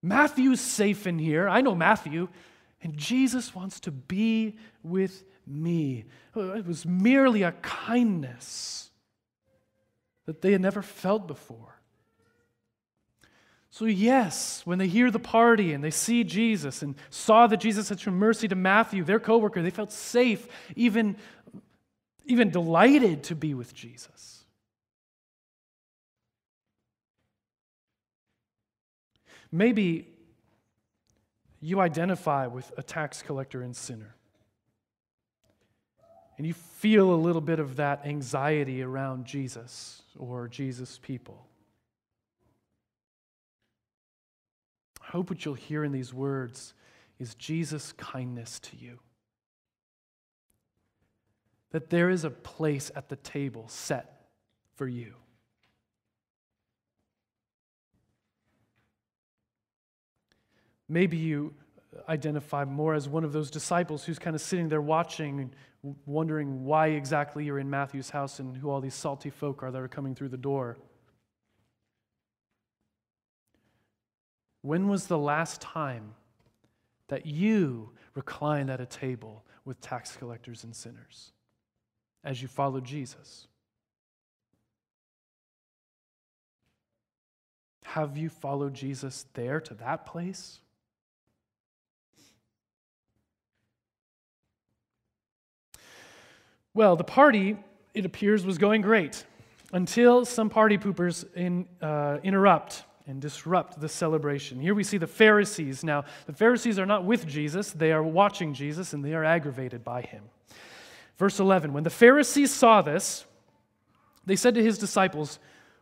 Matthew's 0.01 0.61
safe 0.61 1.05
in 1.07 1.19
here. 1.19 1.47
I 1.49 1.61
know 1.61 1.75
Matthew. 1.75 2.29
And 2.81 2.95
Jesus 2.95 3.53
wants 3.53 3.81
to 3.81 3.91
be 3.91 4.57
with 4.83 5.25
me. 5.45 6.05
It 6.35 6.65
was 6.65 6.85
merely 6.85 7.43
a 7.43 7.51
kindness 7.51 8.89
that 10.25 10.41
they 10.41 10.53
had 10.53 10.61
never 10.61 10.81
felt 10.81 11.27
before. 11.27 11.75
So, 13.71 13.85
yes, 13.85 14.61
when 14.65 14.79
they 14.79 14.87
hear 14.87 15.11
the 15.11 15.19
party 15.19 15.73
and 15.73 15.83
they 15.83 15.91
see 15.91 16.23
Jesus 16.23 16.81
and 16.81 16.95
saw 17.09 17.47
that 17.47 17.59
Jesus 17.59 17.89
had 17.89 17.99
shown 17.99 18.15
mercy 18.15 18.47
to 18.47 18.55
Matthew, 18.55 19.03
their 19.03 19.19
coworker, 19.19 19.61
they 19.61 19.69
felt 19.69 19.91
safe, 19.91 20.47
even 20.75 21.17
even 22.29 22.51
delighted 22.51 23.23
to 23.23 23.35
be 23.35 23.55
with 23.55 23.73
Jesus. 23.73 24.43
Maybe 29.51 30.07
you 31.59 31.79
identify 31.79 32.45
with 32.45 32.71
a 32.77 32.83
tax 32.83 33.23
collector 33.23 33.63
and 33.63 33.75
sinner. 33.75 34.15
And 36.37 36.45
you 36.45 36.53
feel 36.53 37.11
a 37.11 37.15
little 37.15 37.41
bit 37.41 37.59
of 37.59 37.77
that 37.77 38.05
anxiety 38.05 38.83
around 38.83 39.25
Jesus 39.25 40.03
or 40.17 40.47
Jesus' 40.47 40.99
people. 41.01 41.47
I 45.01 45.07
hope 45.11 45.31
what 45.31 45.43
you'll 45.43 45.55
hear 45.55 45.83
in 45.83 45.91
these 45.91 46.13
words 46.13 46.75
is 47.17 47.33
Jesus' 47.33 47.91
kindness 47.93 48.59
to 48.59 48.77
you 48.77 48.99
that 51.71 51.89
there 51.89 52.09
is 52.09 52.23
a 52.23 52.29
place 52.29 52.91
at 52.95 53.09
the 53.09 53.15
table 53.17 53.67
set 53.67 54.27
for 54.75 54.87
you. 54.87 55.13
Maybe 60.87 61.17
you 61.17 61.53
identify 62.07 62.65
more 62.65 62.95
as 62.95 63.07
one 63.07 63.23
of 63.23 63.31
those 63.31 63.51
disciples 63.51 64.03
who's 64.03 64.19
kind 64.19 64.35
of 64.35 64.41
sitting 64.41 64.69
there 64.69 64.81
watching 64.81 65.51
wondering 66.05 66.65
why 66.65 66.87
exactly 66.87 67.45
you're 67.45 67.59
in 67.59 67.69
Matthew's 67.69 68.09
house 68.09 68.39
and 68.39 68.57
who 68.57 68.69
all 68.69 68.81
these 68.81 68.93
salty 68.93 69.29
folk 69.29 69.63
are 69.63 69.71
that 69.71 69.81
are 69.81 69.87
coming 69.87 70.13
through 70.13 70.29
the 70.29 70.37
door. 70.37 70.77
When 74.61 74.89
was 74.89 75.07
the 75.07 75.17
last 75.17 75.61
time 75.61 76.15
that 77.07 77.25
you 77.25 77.91
reclined 78.13 78.69
at 78.69 78.81
a 78.81 78.85
table 78.85 79.45
with 79.63 79.79
tax 79.79 80.17
collectors 80.17 80.65
and 80.65 80.75
sinners? 80.75 81.31
As 82.23 82.41
you 82.41 82.47
follow 82.47 82.79
Jesus? 82.79 83.47
Have 87.85 88.17
you 88.17 88.29
followed 88.29 88.75
Jesus 88.75 89.25
there 89.33 89.59
to 89.61 89.73
that 89.75 90.05
place? 90.05 90.59
Well, 96.73 96.95
the 96.95 97.03
party, 97.03 97.57
it 97.93 98.05
appears, 98.05 98.45
was 98.45 98.59
going 98.59 98.81
great 98.81 99.25
until 99.73 100.23
some 100.23 100.49
party 100.49 100.77
poopers 100.77 101.25
in, 101.35 101.67
uh, 101.81 102.19
interrupt 102.23 102.83
and 103.07 103.19
disrupt 103.19 103.81
the 103.81 103.89
celebration. 103.89 104.59
Here 104.59 104.75
we 104.75 104.83
see 104.83 104.97
the 104.97 105.07
Pharisees. 105.07 105.83
Now, 105.83 106.05
the 106.27 106.33
Pharisees 106.33 106.77
are 106.77 106.85
not 106.85 107.05
with 107.05 107.25
Jesus, 107.25 107.71
they 107.71 107.91
are 107.91 108.03
watching 108.03 108.53
Jesus 108.53 108.93
and 108.93 109.03
they 109.03 109.15
are 109.15 109.25
aggravated 109.25 109.83
by 109.83 110.03
him. 110.03 110.23
Verse 111.19 111.39
11 111.39 111.73
When 111.73 111.83
the 111.83 111.89
Pharisees 111.91 112.51
saw 112.51 112.81
this, 112.81 113.25
they 114.25 114.37
said 114.37 114.55
to 114.55 114.63
his 114.63 114.79
disciples, 114.79 115.37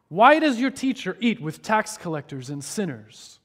Why 0.10 0.39
does 0.39 0.60
your 0.60 0.72
teacher 0.72 1.15
eat 1.22 1.39
with 1.39 1.62
tax 1.62 1.96
collectors 1.96 2.50
and 2.50 2.62
sinners? 2.63 3.39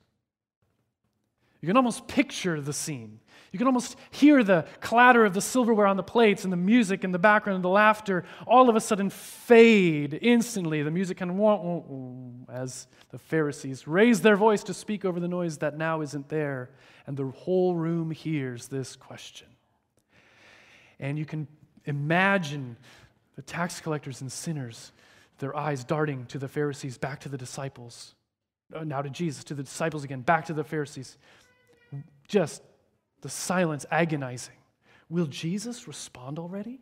You 1.60 1.68
can 1.68 1.76
almost 1.76 2.08
picture 2.08 2.60
the 2.60 2.72
scene. 2.72 3.20
You 3.52 3.58
can 3.58 3.68
almost 3.68 3.96
hear 4.10 4.42
the 4.42 4.64
clatter 4.80 5.26
of 5.26 5.34
the 5.34 5.42
silverware 5.42 5.86
on 5.86 5.98
the 5.98 6.02
plates 6.02 6.44
and 6.44 6.52
the 6.52 6.56
music 6.56 7.04
in 7.04 7.12
the 7.12 7.18
background 7.18 7.56
and 7.56 7.64
the 7.64 7.68
laughter 7.68 8.24
all 8.46 8.70
of 8.70 8.76
a 8.76 8.80
sudden 8.80 9.10
fade 9.10 10.18
instantly. 10.22 10.82
The 10.82 10.90
music 10.90 11.18
kind 11.18 11.30
of 11.30 12.48
as 12.50 12.86
the 13.10 13.18
Pharisees 13.18 13.86
raise 13.86 14.22
their 14.22 14.36
voice 14.36 14.64
to 14.64 14.74
speak 14.74 15.04
over 15.04 15.20
the 15.20 15.28
noise 15.28 15.58
that 15.58 15.76
now 15.76 16.00
isn't 16.00 16.30
there. 16.30 16.70
And 17.06 17.16
the 17.16 17.26
whole 17.26 17.74
room 17.74 18.10
hears 18.10 18.68
this 18.68 18.96
question. 18.96 19.48
And 20.98 21.18
you 21.18 21.26
can 21.26 21.46
imagine 21.84 22.76
the 23.36 23.42
tax 23.42 23.80
collectors 23.80 24.20
and 24.20 24.30
sinners, 24.30 24.92
their 25.38 25.56
eyes 25.56 25.84
darting 25.84 26.26
to 26.26 26.38
the 26.38 26.48
Pharisees, 26.48 26.98
back 26.98 27.20
to 27.20 27.28
the 27.28 27.38
disciples, 27.38 28.14
uh, 28.74 28.84
now 28.84 29.02
to 29.02 29.10
Jesus, 29.10 29.44
to 29.44 29.54
the 29.54 29.62
disciples 29.62 30.04
again, 30.04 30.20
back 30.20 30.46
to 30.46 30.52
the 30.52 30.64
Pharisees. 30.64 31.18
Just 32.28 32.62
the 33.20 33.28
silence 33.28 33.84
agonizing. 33.90 34.54
Will 35.08 35.26
Jesus 35.26 35.86
respond 35.86 36.38
already? 36.38 36.80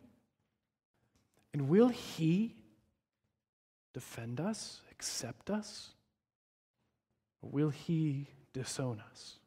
And 1.53 1.67
will 1.67 1.89
he 1.89 2.55
defend 3.93 4.39
us, 4.39 4.81
accept 4.91 5.49
us? 5.49 5.89
Or 7.41 7.49
will 7.49 7.69
he 7.69 8.27
disown 8.53 9.01
us? 9.11 9.37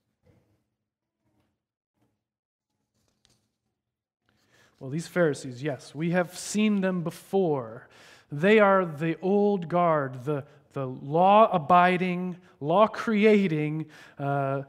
Well, 4.85 4.91
these 4.91 5.09
Pharisees, 5.09 5.63
yes, 5.63 5.95
we 5.95 6.11
have 6.11 6.37
seen 6.37 6.83
them 6.83 7.01
before. 7.01 7.89
They 8.31 8.59
are 8.59 8.85
the 8.85 9.19
old 9.23 9.67
guard, 9.67 10.25
the, 10.25 10.45
the 10.75 10.85
law 10.87 11.49
abiding, 11.51 12.37
law 12.61 12.87
creating, 12.87 13.87
uh, 14.19 14.65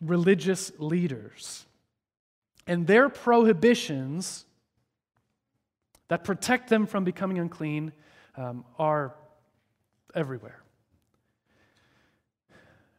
religious 0.00 0.72
leaders. 0.80 1.64
And 2.66 2.88
their 2.88 3.08
prohibitions 3.08 4.46
that 6.08 6.24
protect 6.24 6.68
them 6.68 6.84
from 6.84 7.04
becoming 7.04 7.38
unclean 7.38 7.92
um, 8.36 8.64
are 8.80 9.14
everywhere. 10.12 10.60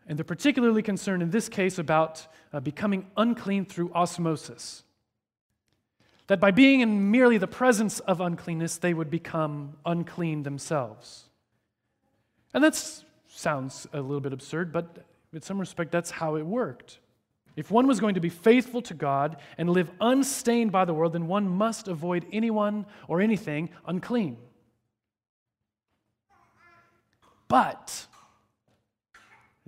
And 0.08 0.17
they're 0.17 0.24
particularly 0.24 0.82
concerned 0.82 1.24
in 1.24 1.29
this 1.29 1.50
case 1.50 1.77
about 1.77 2.25
uh, 2.53 2.62
becoming 2.62 3.08
unclean 3.17 3.65
through 3.65 3.91
osmosis. 3.91 4.84
That 6.27 6.39
by 6.39 6.51
being 6.51 6.80
in 6.80 7.12
merely 7.12 7.38
the 7.38 7.48
presence 7.48 8.00
of 8.00 8.22
uncleanness, 8.22 8.77
they 8.77 8.94
would 8.94 9.10
become 9.10 9.75
unclean 9.86 10.44
themselves. 10.44 11.25
And 12.53 12.64
that 12.64 12.75
sounds 13.27 13.88
a 13.92 14.00
little 14.00 14.22
bit 14.22 14.33
absurd, 14.33 14.72
but 14.72 15.05
in 15.33 15.42
some 15.42 15.59
respect, 15.59 15.92
that's 15.92 16.12
how 16.12 16.36
it 16.36 16.46
worked. 16.46 17.00
If 17.55 17.70
one 17.70 17.88
was 17.88 18.00
going 18.00 18.16
to 18.16 18.22
be 18.22 18.29
faithful 18.29 18.81
to 18.83 18.94
God 18.94 19.38
and 19.57 19.70
live 19.70 19.92
unstained 20.00 20.72
by 20.72 20.86
the 20.86 20.94
world, 20.94 21.14
then 21.14 21.27
one 21.27 21.48
must 21.48 21.88
avoid 21.88 22.25
anyone 22.31 22.86
or 23.07 23.22
anything 23.22 23.70
unclean. 23.86 24.38
But 27.48 28.07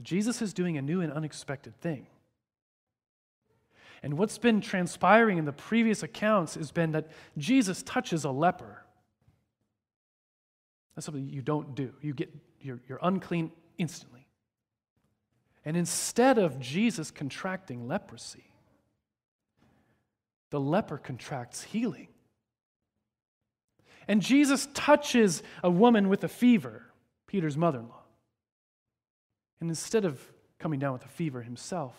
Jesus 0.02 0.42
is 0.42 0.54
doing 0.54 0.78
a 0.78 0.82
new 0.82 1.02
and 1.02 1.14
unexpected 1.14 1.80
thing. 1.82 2.08
And 4.06 4.20
what's 4.20 4.38
been 4.38 4.62
transpiring 4.62 5.40
in 5.40 5.46
the 5.46 5.52
previous 5.52 6.04
accounts 6.04 6.54
has 6.54 6.72
been 6.72 6.92
that 6.92 7.08
Jesus 7.40 7.82
touches 7.82 8.24
a 8.24 8.30
leper. 8.30 8.86
That's 10.94 11.06
something 11.06 11.28
you 11.28 11.42
don't 11.42 11.74
do. 11.74 11.92
You 12.04 12.14
get 12.14 12.32
you're, 12.62 12.80
you're 12.88 13.00
unclean 13.02 13.52
instantly. 13.80 14.28
And 15.66 15.76
instead 15.76 16.38
of 16.38 16.60
Jesus 16.60 17.10
contracting 17.10 17.88
leprosy, 17.88 18.52
the 20.52 20.60
leper 20.60 21.00
contracts 21.00 21.64
healing. 21.64 22.10
And 24.08 24.22
Jesus 24.22 24.68
touches 24.76 25.42
a 25.64 25.72
woman 25.72 26.10
with 26.10 26.24
a 26.24 26.28
fever, 26.28 26.84
Peter's 27.26 27.58
mother 27.58 27.80
in 27.80 27.88
law. 27.88 28.04
And 29.60 29.72
instead 29.72 30.06
of 30.06 30.22
coming 30.60 30.80
down 30.80 30.94
with 30.94 31.06
a 31.06 31.10
fever 31.10 31.42
himself, 31.42 31.96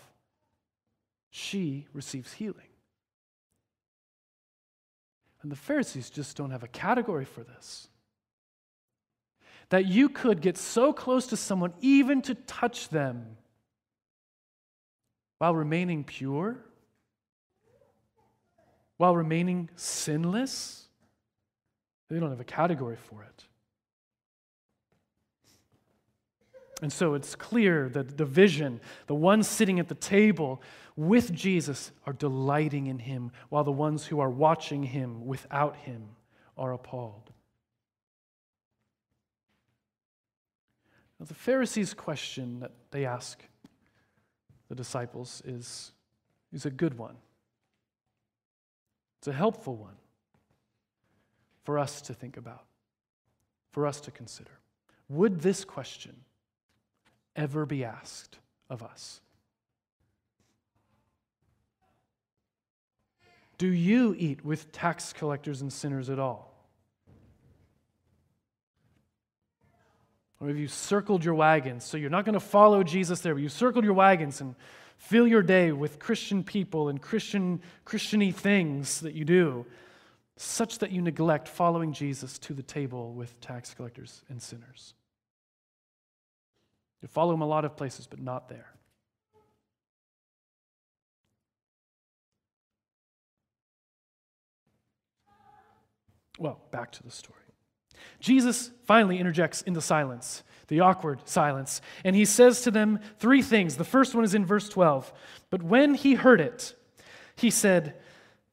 she 1.37 1.87
receives 1.93 2.33
healing. 2.33 2.71
And 5.43 5.53
the 5.53 5.57
Pharisees 5.57 6.09
just 6.09 6.35
don't 6.35 6.51
have 6.51 6.63
a 6.63 6.69
category 6.69 7.27
for 7.27 7.45
this. 7.45 7.89
That 9.69 9.85
you 9.85 10.09
could 10.09 10.41
get 10.41 10.57
so 10.57 10.95
close 10.95 11.27
to 11.27 11.37
someone, 11.37 11.75
even 11.83 12.23
to 12.23 12.35
touch 12.35 12.89
them, 12.89 13.37
while 15.37 15.55
remaining 15.55 16.05
pure, 16.05 16.57
while 18.97 19.15
remaining 19.15 19.69
sinless. 19.77 20.89
They 22.09 22.19
don't 22.19 22.31
have 22.31 22.41
a 22.41 22.45
category 22.45 22.97
for 22.97 23.23
it. 23.23 23.45
And 26.83 26.93
so 26.93 27.15
it's 27.15 27.35
clear 27.35 27.89
that 27.91 28.19
the 28.19 28.25
vision, 28.25 28.81
the 29.07 29.15
ones 29.15 29.49
sitting 29.49 29.79
at 29.79 29.89
the 29.89 29.95
table 29.95 30.63
with 30.97 31.33
Jesus, 31.33 31.93
are 32.07 32.13
delighting 32.15 32.87
in 32.87 32.99
him, 32.99 33.31
while 33.51 33.65
the 33.65 33.71
ones 33.71 34.07
who 34.07 34.19
are 34.19 34.31
watching 34.31 34.83
him 34.83 35.27
without 35.27 35.77
him 35.77 36.09
are 36.57 36.73
appalled. 36.73 37.31
Now, 41.21 41.27
the 41.27 41.35
Pharisees' 41.35 41.95
question 41.95 42.61
that 42.61 42.73
they 42.91 43.05
ask 43.05 43.43
the 44.69 44.75
disciples 44.75 45.43
is, 45.45 45.93
is 46.53 46.67
a 46.67 46.71
good 46.71 46.99
one. 46.99 47.17
It's 49.19 49.29
a 49.29 49.33
helpful 49.33 49.77
one 49.77 49.97
for 51.65 51.79
us 51.79 52.01
to 52.03 52.15
think 52.15 52.37
about, 52.37 52.65
for 53.71 53.87
us 53.87 54.01
to 54.03 54.11
consider. 54.11 54.51
Would 55.09 55.41
this 55.41 55.65
question 55.65 56.17
ever 57.35 57.67
be 57.67 57.85
asked 57.85 58.39
of 58.71 58.83
us? 58.83 59.21
Do 63.59 63.69
you 63.69 64.15
eat 64.19 64.45
with 64.45 64.71
tax 64.73 65.13
collectors 65.13 65.63
and 65.63 65.73
sinners 65.73 66.11
at 66.11 66.19
all? 66.19 66.53
Or 70.41 70.49
have 70.49 70.59
you 70.59 70.69
circled 70.69 71.25
your 71.25 71.35
wagons? 71.35 71.85
So 71.85 71.97
you're 71.97 72.11
not 72.11 72.27
going 72.27 72.35
to 72.35 72.41
follow 72.41 72.83
Jesus 72.83 73.21
there, 73.21 73.35
but 73.35 73.43
you 73.43 73.49
circled 73.49 73.85
your 73.85 73.95
wagons 73.95 74.41
and 74.41 74.55
fill 74.99 75.27
your 75.27 75.43
day 75.43 75.73
with 75.73 75.99
Christian 75.99 76.45
people 76.45 76.89
and 76.89 77.01
Christian 77.01 77.61
Christiany 77.87 78.35
things 78.35 79.01
that 79.01 79.15
you 79.15 79.25
do, 79.25 79.65
such 80.37 80.79
that 80.81 80.91
you 80.91 81.01
neglect 81.01 81.49
following 81.49 81.95
Jesus 81.95 82.39
to 82.41 82.53
the 82.53 82.63
table 82.63 83.15
with 83.15 83.41
tax 83.41 83.73
collectors 83.73 84.23
and 84.29 84.43
sinners. 84.43 84.93
You 87.01 87.09
follow 87.09 87.33
him 87.33 87.43
a 87.43 87.47
lot 87.47 87.65
of 87.65 87.77
places, 87.77 88.07
but 88.07 88.21
not 88.21 88.49
there. 88.49 88.76
Well, 96.39 96.61
back 96.71 96.93
to 96.93 97.03
the 97.03 97.11
story. 97.11 97.41
Jesus 98.21 98.71
finally 98.85 99.19
interjects 99.19 99.63
into 99.63 99.81
silence, 99.81 100.43
the 100.69 100.81
awkward 100.81 101.21
silence, 101.25 101.81
and 102.05 102.15
he 102.17 102.25
says 102.25 102.63
to 102.63 102.71
them 102.71 103.01
three 103.19 103.43
things. 103.43 103.77
The 103.77 103.85
first 103.85 104.15
one 104.15 104.25
is 104.25 104.35
in 104.35 104.45
verse 104.45 104.69
12. 104.69 105.13
But 105.51 105.63
when 105.63 105.95
he 105.95 106.15
heard 106.15 106.41
it, 106.41 106.75
he 107.37 107.51
said, 107.51 107.95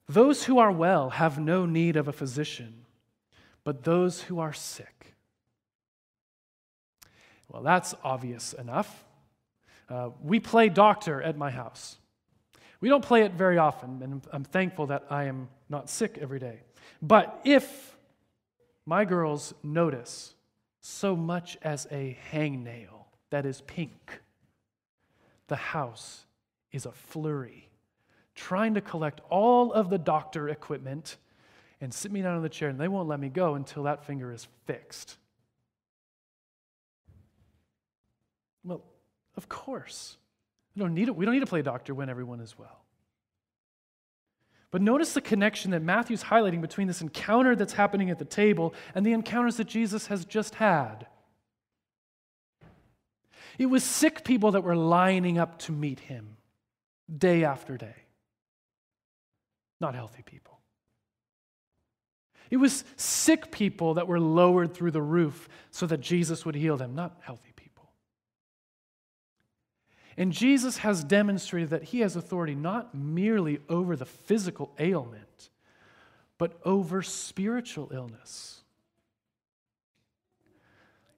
Those 0.08 0.46
who 0.46 0.60
are 0.60 0.72
well 0.72 1.12
have 1.12 1.40
no 1.40 1.66
need 1.66 1.96
of 1.96 2.08
a 2.08 2.14
physician, 2.14 2.86
but 3.64 3.84
those 3.84 4.22
who 4.22 4.40
are 4.40 4.54
sick. 4.54 5.16
Well, 7.50 7.62
that's 7.62 7.94
obvious 8.04 8.54
enough. 8.54 9.04
Uh, 9.90 10.10
we 10.22 10.40
play 10.40 10.70
doctor 10.70 11.22
at 11.22 11.38
my 11.38 11.52
house. 11.52 11.98
We 12.82 12.90
don't 12.90 13.04
play 13.04 13.22
it 13.22 13.34
very 13.34 13.58
often, 13.58 14.02
and 14.02 14.22
I'm 14.34 14.44
thankful 14.44 14.88
that 14.88 15.06
I 15.10 15.26
am 15.26 15.48
not 15.70 15.90
sick 15.90 16.18
every 16.20 16.40
day. 16.40 16.62
But 17.02 17.42
if 17.44 17.96
my 18.86 19.06
girls 19.06 19.54
notice 19.64 20.36
so 20.82 21.16
much 21.16 21.58
as 21.62 21.88
a 21.92 22.18
hangnail 22.32 23.06
that 23.30 23.46
is 23.46 23.62
pink, 23.62 24.22
the 25.48 25.56
house 25.56 26.26
is 26.72 26.86
a 26.86 26.92
flurry, 26.92 27.70
trying 28.36 28.74
to 28.74 28.82
collect 28.82 29.22
all 29.30 29.72
of 29.72 29.90
the 29.90 29.98
doctor 29.98 30.50
equipment 30.50 31.18
and 31.80 31.94
sit 31.94 32.12
me 32.12 32.22
down 32.22 32.38
in 32.38 32.44
the 32.44 32.50
chair, 32.50 32.70
and 32.70 32.80
they 32.80 32.88
won't 32.88 33.08
let 33.08 33.20
me 33.20 33.30
go 33.30 33.56
until 33.56 33.84
that 33.84 34.06
finger 34.06 34.32
is 34.32 34.48
fixed. 34.66 35.18
Well, 38.64 38.82
of 39.36 39.50
course. 39.50 40.18
We 40.76 40.80
don't 40.80 40.94
need, 40.94 41.10
it. 41.10 41.16
We 41.16 41.26
don't 41.26 41.34
need 41.34 41.42
to 41.42 41.46
play 41.46 41.62
doctor 41.62 41.94
when 41.94 42.10
everyone 42.10 42.40
is 42.40 42.58
well. 42.58 42.83
But 44.74 44.82
notice 44.82 45.14
the 45.14 45.22
connection 45.22 45.70
that 45.70 45.84
Matthew's 45.84 46.24
highlighting 46.24 46.60
between 46.60 46.88
this 46.88 47.00
encounter 47.00 47.56
that's 47.56 47.74
happening 47.74 48.10
at 48.10 48.18
the 48.18 48.26
table 48.26 48.74
and 48.96 49.06
the 49.06 49.14
encounters 49.14 49.58
that 49.58 49.68
Jesus 49.68 50.08
has 50.08 50.26
just 50.26 50.56
had. 50.56 51.06
It 53.60 53.68
was 53.68 53.84
sick 53.84 54.24
people 54.24 54.54
that 54.54 54.64
were 54.64 54.76
lining 54.76 55.38
up 55.38 55.60
to 55.60 55.72
meet 55.72 56.00
him 56.00 56.38
day 57.16 57.44
after 57.44 57.78
day, 57.78 57.94
not 59.80 59.94
healthy 59.94 60.24
people. 60.24 60.60
It 62.50 62.58
was 62.58 62.84
sick 62.96 63.52
people 63.52 63.94
that 63.94 64.08
were 64.08 64.20
lowered 64.20 64.74
through 64.74 64.92
the 64.92 65.04
roof 65.04 65.48
so 65.70 65.86
that 65.86 66.00
Jesus 66.00 66.48
would 66.48 66.56
heal 66.56 66.78
them, 66.78 66.96
not 66.96 67.20
healthy. 67.22 67.53
And 70.18 70.32
Jesus 70.32 70.78
has 70.78 71.04
demonstrated 71.04 71.72
that 71.72 71.84
he 71.84 72.02
has 72.02 72.16
authority 72.16 72.56
not 72.56 72.94
merely 72.94 73.60
over 73.68 73.96
the 73.96 74.06
physical 74.06 74.72
ailment, 74.80 75.50
but 76.38 76.60
over 76.64 77.02
spiritual 77.02 77.90
illness. 77.94 78.62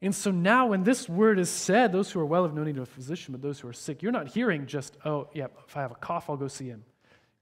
And 0.01 0.13
so 0.13 0.29
now, 0.29 0.67
when 0.67 0.83
this 0.83 1.09
word 1.09 1.39
is 1.39 1.49
said, 1.49 1.91
those 1.91 2.11
who 2.11 2.19
are 2.19 2.25
well 2.25 2.43
have 2.43 2.53
no 2.53 2.63
need 2.63 2.77
of 2.77 2.83
a 2.83 2.85
physician, 2.85 3.31
but 3.31 3.41
those 3.41 3.59
who 3.59 3.67
are 3.67 3.73
sick, 3.73 4.03
you're 4.03 4.11
not 4.11 4.27
hearing 4.27 4.67
just, 4.67 4.97
oh, 5.03 5.29
yeah, 5.33 5.47
if 5.67 5.75
I 5.75 5.81
have 5.81 5.91
a 5.91 5.95
cough, 5.95 6.29
I'll 6.29 6.37
go 6.37 6.47
see 6.47 6.67
him. 6.67 6.83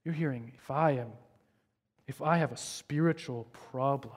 You're 0.05 0.13
hearing, 0.13 0.53
if 0.55 0.71
I 0.71 0.91
am, 0.91 1.09
if 2.07 2.21
I 2.21 2.37
have 2.37 2.51
a 2.51 2.57
spiritual 2.57 3.47
problem, 3.71 4.13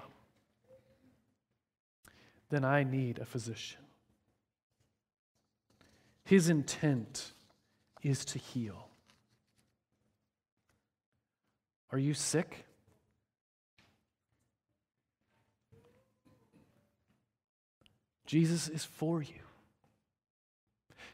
then 2.50 2.64
I 2.64 2.84
need 2.84 3.18
a 3.18 3.24
physician. 3.24 3.85
His 6.26 6.48
intent 6.48 7.32
is 8.02 8.24
to 8.26 8.38
heal. 8.40 8.88
Are 11.92 11.98
you 11.98 12.14
sick? 12.14 12.66
Jesus 18.26 18.68
is 18.68 18.84
for 18.84 19.22
you. 19.22 19.34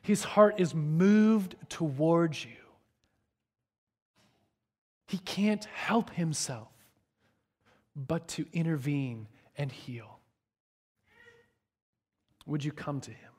His 0.01 0.25
heart 0.25 0.55
is 0.59 0.75
moved 0.75 1.57
towards 1.69 2.43
you. 2.47 2.51
He 5.09 5.19
can't 5.19 5.67
help 5.67 6.09
himself 6.09 6.73
but 7.95 8.29
to 8.29 8.47
intervene 8.55 9.29
and 9.59 9.71
heal. 9.71 10.21
Would 12.47 12.65
you 12.65 12.73
come 12.73 13.03
to 13.03 13.11
him? 13.11 13.32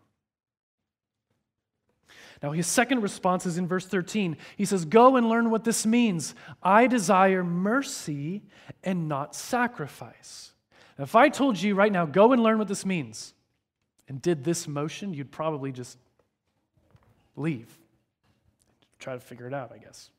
Now, 2.43 2.51
his 2.51 2.67
second 2.67 3.01
response 3.01 3.45
is 3.45 3.57
in 3.57 3.67
verse 3.67 3.85
13. 3.85 4.35
He 4.57 4.65
says, 4.65 4.83
Go 4.83 5.15
and 5.15 5.29
learn 5.29 5.49
what 5.49 5.63
this 5.63 5.85
means. 5.85 6.35
I 6.61 6.87
desire 6.87 7.41
mercy 7.41 8.43
and 8.83 9.07
not 9.07 9.33
sacrifice. 9.33 10.51
Now, 10.97 11.05
if 11.05 11.15
I 11.15 11.29
told 11.29 11.59
you 11.59 11.73
right 11.73 11.91
now, 11.91 12.05
go 12.05 12.33
and 12.33 12.43
learn 12.43 12.57
what 12.59 12.67
this 12.67 12.85
means, 12.85 13.33
and 14.09 14.21
did 14.21 14.43
this 14.43 14.67
motion, 14.67 15.13
you'd 15.13 15.31
probably 15.31 15.71
just 15.71 15.97
leave. 17.37 17.79
Try 18.99 19.13
to 19.13 19.21
figure 19.21 19.47
it 19.47 19.53
out, 19.53 19.71
I 19.73 19.77
guess. 19.77 20.09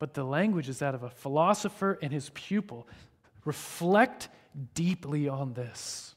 But 0.00 0.14
the 0.14 0.24
language 0.24 0.68
is 0.68 0.80
that 0.80 0.96
of 0.96 1.04
a 1.04 1.10
philosopher 1.10 1.96
and 2.02 2.12
his 2.12 2.30
pupil. 2.30 2.88
Reflect 3.44 4.28
deeply 4.74 5.28
on 5.28 5.54
this. 5.54 6.16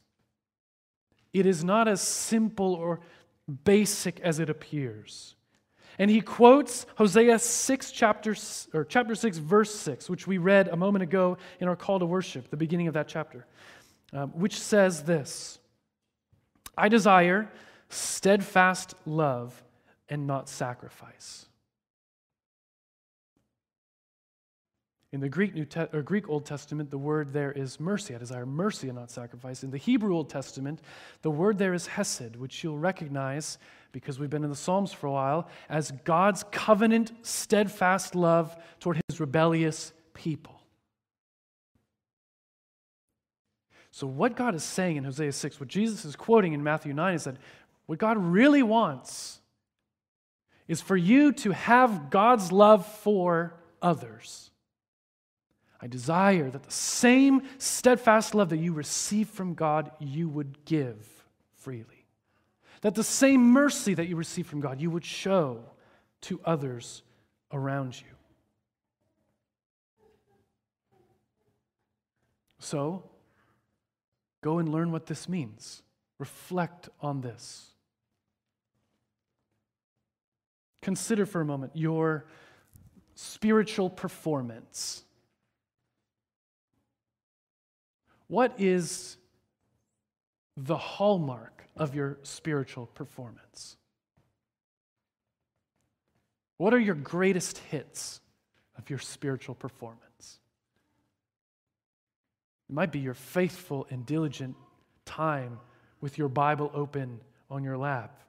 It 1.32 1.46
is 1.46 1.62
not 1.62 1.86
as 1.86 2.00
simple 2.00 2.74
or 2.74 3.00
basic 3.64 4.20
as 4.20 4.38
it 4.38 4.50
appears. 4.50 5.34
And 5.98 6.10
he 6.10 6.20
quotes 6.20 6.86
Hosea 6.96 7.38
6, 7.38 7.90
chapter, 7.90 8.36
or 8.72 8.84
chapter 8.84 9.14
6, 9.14 9.38
verse 9.38 9.74
6, 9.74 10.08
which 10.08 10.26
we 10.26 10.38
read 10.38 10.68
a 10.68 10.76
moment 10.76 11.02
ago 11.02 11.38
in 11.58 11.66
our 11.66 11.74
call 11.74 11.98
to 11.98 12.06
worship, 12.06 12.50
the 12.50 12.56
beginning 12.56 12.86
of 12.86 12.94
that 12.94 13.08
chapter, 13.08 13.46
um, 14.12 14.30
which 14.30 14.58
says 14.58 15.02
this 15.02 15.58
I 16.76 16.88
desire 16.88 17.50
steadfast 17.88 18.94
love 19.06 19.60
and 20.08 20.26
not 20.26 20.48
sacrifice. 20.48 21.47
In 25.12 25.20
the 25.20 25.28
Greek, 25.28 25.54
New 25.54 25.64
Te- 25.64 25.86
or 25.92 26.02
Greek 26.02 26.28
Old 26.28 26.44
Testament, 26.44 26.90
the 26.90 26.98
word 26.98 27.32
there 27.32 27.50
is 27.50 27.80
mercy. 27.80 28.14
I 28.14 28.18
desire 28.18 28.44
mercy 28.44 28.88
and 28.88 28.98
not 28.98 29.10
sacrifice. 29.10 29.62
In 29.62 29.70
the 29.70 29.78
Hebrew 29.78 30.14
Old 30.14 30.28
Testament, 30.28 30.82
the 31.22 31.30
word 31.30 31.56
there 31.56 31.72
is 31.72 31.86
hesed, 31.86 32.36
which 32.36 32.62
you'll 32.62 32.78
recognize 32.78 33.56
because 33.90 34.18
we've 34.18 34.28
been 34.28 34.44
in 34.44 34.50
the 34.50 34.56
Psalms 34.56 34.92
for 34.92 35.06
a 35.06 35.12
while 35.12 35.48
as 35.70 35.92
God's 36.04 36.44
covenant, 36.50 37.12
steadfast 37.22 38.14
love 38.14 38.54
toward 38.80 39.00
his 39.08 39.18
rebellious 39.18 39.94
people. 40.12 40.60
So, 43.90 44.06
what 44.06 44.36
God 44.36 44.54
is 44.54 44.62
saying 44.62 44.96
in 44.96 45.04
Hosea 45.04 45.32
6, 45.32 45.58
what 45.58 45.70
Jesus 45.70 46.04
is 46.04 46.16
quoting 46.16 46.52
in 46.52 46.62
Matthew 46.62 46.92
9 46.92 47.14
is 47.14 47.24
that 47.24 47.36
what 47.86 47.98
God 47.98 48.18
really 48.18 48.62
wants 48.62 49.40
is 50.68 50.82
for 50.82 50.98
you 50.98 51.32
to 51.32 51.52
have 51.52 52.10
God's 52.10 52.52
love 52.52 52.86
for 52.86 53.54
others. 53.80 54.50
I 55.80 55.86
desire 55.86 56.50
that 56.50 56.64
the 56.64 56.70
same 56.70 57.42
steadfast 57.58 58.34
love 58.34 58.48
that 58.48 58.58
you 58.58 58.72
receive 58.72 59.28
from 59.28 59.54
God, 59.54 59.90
you 60.00 60.28
would 60.28 60.64
give 60.64 61.24
freely. 61.56 62.06
That 62.80 62.94
the 62.94 63.04
same 63.04 63.52
mercy 63.52 63.94
that 63.94 64.08
you 64.08 64.16
receive 64.16 64.46
from 64.46 64.60
God, 64.60 64.80
you 64.80 64.90
would 64.90 65.04
show 65.04 65.60
to 66.22 66.40
others 66.44 67.02
around 67.52 68.00
you. 68.00 68.06
So, 72.60 73.04
Go 74.40 74.58
and 74.58 74.68
learn 74.68 74.92
what 74.92 75.06
this 75.06 75.28
means. 75.28 75.82
Reflect 76.18 76.88
on 77.00 77.20
this. 77.20 77.72
Consider 80.80 81.26
for 81.26 81.40
a 81.40 81.44
moment 81.44 81.72
your 81.74 82.26
spiritual 83.14 83.90
performance. 83.90 85.02
What 88.28 88.60
is 88.60 89.16
the 90.56 90.76
hallmark 90.76 91.64
of 91.76 91.94
your 91.94 92.18
spiritual 92.22 92.86
performance? 92.86 93.76
What 96.58 96.74
are 96.74 96.78
your 96.78 96.94
greatest 96.94 97.58
hits 97.58 98.20
of 98.76 98.90
your 98.90 98.98
spiritual 98.98 99.54
performance? 99.54 100.40
It 102.68 102.74
might 102.74 102.92
be 102.92 102.98
your 102.98 103.14
faithful 103.14 103.86
and 103.90 104.04
diligent 104.04 104.56
time 105.06 105.58
with 106.00 106.18
your 106.18 106.28
Bible 106.28 106.70
open 106.74 107.20
on 107.50 107.64
your 107.64 107.78
lap. 107.78 108.20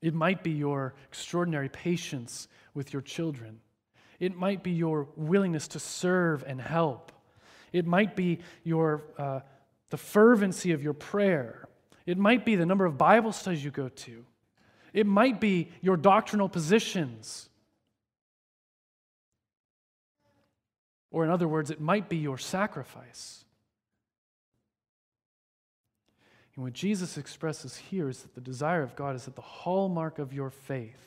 It 0.00 0.14
might 0.14 0.42
be 0.42 0.52
your 0.52 0.94
extraordinary 1.08 1.68
patience 1.68 2.48
with 2.72 2.92
your 2.92 3.02
children. 3.02 3.60
It 4.18 4.34
might 4.34 4.62
be 4.62 4.70
your 4.70 5.08
willingness 5.16 5.68
to 5.68 5.78
serve 5.78 6.42
and 6.46 6.60
help. 6.60 7.12
It 7.72 7.86
might 7.86 8.16
be 8.16 8.40
your, 8.64 9.02
uh, 9.18 9.40
the 9.90 9.96
fervency 9.96 10.72
of 10.72 10.82
your 10.82 10.92
prayer. 10.92 11.68
It 12.06 12.18
might 12.18 12.44
be 12.44 12.56
the 12.56 12.66
number 12.66 12.84
of 12.84 12.98
Bible 12.98 13.32
studies 13.32 13.64
you 13.64 13.70
go 13.70 13.88
to. 13.88 14.24
It 14.92 15.06
might 15.06 15.40
be 15.40 15.70
your 15.80 15.96
doctrinal 15.96 16.48
positions. 16.48 17.48
Or, 21.10 21.24
in 21.24 21.30
other 21.30 21.48
words, 21.48 21.70
it 21.70 21.80
might 21.80 22.08
be 22.08 22.16
your 22.16 22.38
sacrifice. 22.38 23.44
And 26.54 26.64
what 26.64 26.72
Jesus 26.72 27.16
expresses 27.16 27.76
here 27.76 28.08
is 28.08 28.22
that 28.22 28.34
the 28.34 28.40
desire 28.40 28.82
of 28.82 28.96
God 28.96 29.16
is 29.16 29.24
that 29.24 29.36
the 29.36 29.42
hallmark 29.42 30.18
of 30.18 30.32
your 30.32 30.50
faith 30.50 31.00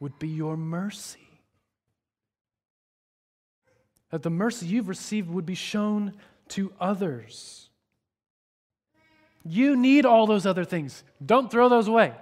would 0.00 0.18
be 0.18 0.28
your 0.28 0.56
mercy. 0.56 1.23
That 4.14 4.22
the 4.22 4.30
mercy 4.30 4.66
you've 4.66 4.86
received 4.86 5.28
would 5.28 5.44
be 5.44 5.56
shown 5.56 6.12
to 6.50 6.72
others. 6.78 7.68
You 9.44 9.74
need 9.74 10.06
all 10.06 10.28
those 10.28 10.46
other 10.46 10.64
things. 10.64 11.02
Don't 11.26 11.50
throw 11.50 11.68
those 11.68 11.88
away. 11.88 12.14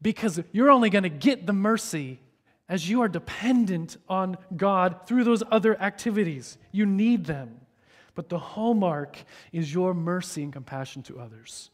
Because 0.00 0.40
you're 0.52 0.70
only 0.70 0.88
going 0.88 1.02
to 1.02 1.10
get 1.10 1.46
the 1.46 1.52
mercy 1.52 2.18
as 2.66 2.88
you 2.88 3.02
are 3.02 3.08
dependent 3.08 3.98
on 4.08 4.38
God 4.56 5.06
through 5.06 5.24
those 5.24 5.42
other 5.50 5.78
activities. 5.78 6.56
You 6.72 6.86
need 6.86 7.26
them. 7.26 7.60
but 8.14 8.30
the 8.30 8.38
hallmark 8.38 9.18
is 9.52 9.74
your 9.74 9.92
mercy 9.92 10.42
and 10.42 10.50
compassion 10.50 11.02
to 11.02 11.20
others. 11.20 11.68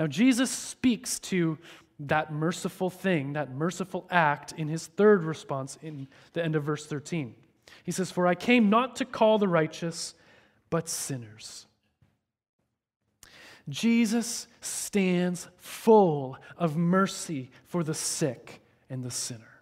Now, 0.00 0.08
Jesus 0.08 0.50
speaks 0.50 1.20
to 1.20 1.58
that 2.00 2.32
merciful 2.32 2.90
thing, 2.90 3.34
that 3.34 3.54
merciful 3.54 4.04
act, 4.10 4.52
in 4.56 4.66
his 4.66 4.88
third 4.88 5.22
response 5.22 5.78
in 5.80 6.08
the 6.32 6.44
end 6.44 6.56
of 6.56 6.64
verse 6.64 6.86
13. 6.86 7.36
He 7.84 7.92
says, 7.92 8.10
For 8.10 8.26
I 8.26 8.34
came 8.34 8.70
not 8.70 8.96
to 8.96 9.04
call 9.04 9.38
the 9.38 9.48
righteous, 9.48 10.14
but 10.70 10.88
sinners. 10.88 11.66
Jesus 13.68 14.46
stands 14.60 15.48
full 15.56 16.36
of 16.56 16.76
mercy 16.76 17.50
for 17.64 17.84
the 17.84 17.94
sick 17.94 18.60
and 18.90 19.04
the 19.04 19.10
sinner. 19.10 19.52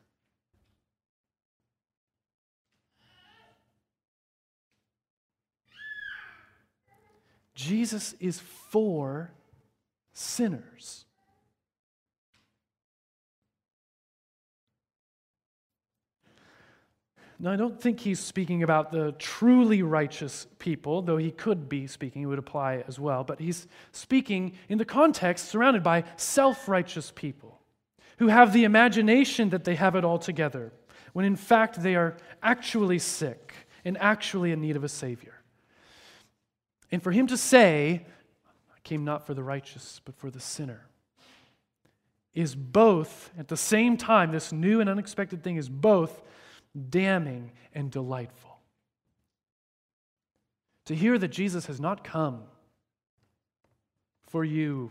Jesus 7.54 8.14
is 8.20 8.40
for 8.40 9.32
sinners. 10.14 11.04
Now, 17.42 17.53
I 17.53 17.57
don't 17.57 17.81
think 17.81 18.00
he's 18.00 18.20
speaking 18.20 18.62
about 18.62 18.92
the 18.92 19.12
truly 19.12 19.83
righteous 19.83 20.46
people, 20.59 21.00
though 21.00 21.16
he 21.16 21.31
could 21.31 21.70
be 21.70 21.87
speaking, 21.87 22.20
it 22.20 22.26
would 22.26 22.38
apply 22.38 22.85
as 22.87 22.98
well. 22.98 23.24
But 23.24 23.40
he's 23.40 23.66
speaking 23.92 24.53
in 24.68 24.76
the 24.76 24.85
context 24.85 25.48
surrounded 25.48 25.83
by 25.83 26.05
self 26.16 26.68
righteous 26.68 27.11
people 27.14 27.59
who 28.18 28.29
have 28.29 28.53
the 28.53 28.64
imagination 28.64 29.48
that 29.50 29.64
they 29.64 29.74
have 29.74 29.96
it 29.96 30.05
all 30.05 30.18
together, 30.18 30.70
when 31.14 31.24
in 31.24 31.35
fact 31.35 31.83
they 31.83 31.94
are 31.96 32.18
actually 32.42 32.98
sick 32.98 33.55
and 33.87 33.96
actually 33.96 34.53
in 34.53 34.61
need 34.61 34.76
of 34.76 34.85
a 34.85 34.88
Savior. 34.88 35.33
And 36.92 37.03
for 37.03 37.11
him 37.11 37.26
to 37.29 37.38
say, 37.38 38.05
I 38.46 38.81
came 38.85 39.03
not 39.03 39.26
for 39.26 39.33
the 39.33 39.42
righteous, 39.42 40.03
but 40.05 40.14
for 40.14 40.31
the 40.31 40.40
sinner, 40.40 40.87
is 42.35 42.55
both, 42.55 43.31
at 43.38 43.48
the 43.48 43.57
same 43.57 43.96
time, 43.96 44.31
this 44.31 44.53
new 44.53 44.81
and 44.81 44.90
unexpected 44.90 45.42
thing 45.42 45.57
is 45.57 45.70
both 45.70 46.20
damning 46.88 47.52
and 47.74 47.90
delightful. 47.90 48.59
To 50.87 50.94
hear 50.94 51.18
that 51.18 51.28
Jesus 51.28 51.66
has 51.66 51.80
not 51.80 52.04
come 52.04 52.42
for 54.28 54.44
you 54.44 54.90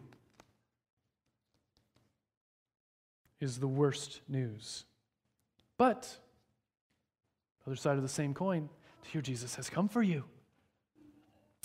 is 3.40 3.60
the 3.60 3.68
worst 3.68 4.22
news. 4.28 4.86
But, 5.78 6.18
other 7.66 7.76
side 7.76 7.96
of 7.96 8.04
the 8.04 8.10
same 8.10 8.34
coin, 8.34 8.70
to 9.04 9.10
hear 9.10 9.22
Jesus 9.22 9.56
has 9.56 9.70
come 9.70 9.88
for 9.88 10.04
you, 10.04 10.26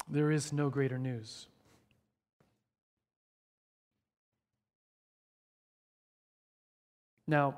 there 0.08 0.30
is 0.30 0.52
no 0.52 0.70
greater 0.70 0.98
news. 0.98 1.48
Now, 7.26 7.56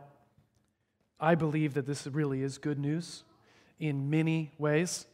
I 1.18 1.34
believe 1.34 1.74
that 1.74 1.86
this 1.86 2.06
really 2.06 2.42
is 2.42 2.58
good 2.58 2.78
news 2.78 3.24
in 3.78 4.10
many 4.10 4.52
ways. 4.58 5.06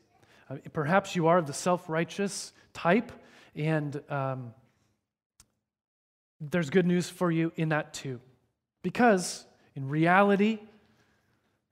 Uh, 0.51 0.57
perhaps 0.73 1.15
you 1.15 1.29
are 1.29 1.41
the 1.41 1.53
self 1.53 1.89
righteous 1.89 2.53
type, 2.73 3.13
and 3.55 4.03
um, 4.11 4.55
there's 6.41 6.71
good 6.71 6.87
news 6.87 7.09
for 7.09 7.31
you 7.31 7.53
in 7.57 7.69
that 7.71 7.95
too. 7.95 8.21
Because 8.83 9.47
in 9.77 9.89
reality, 9.89 10.59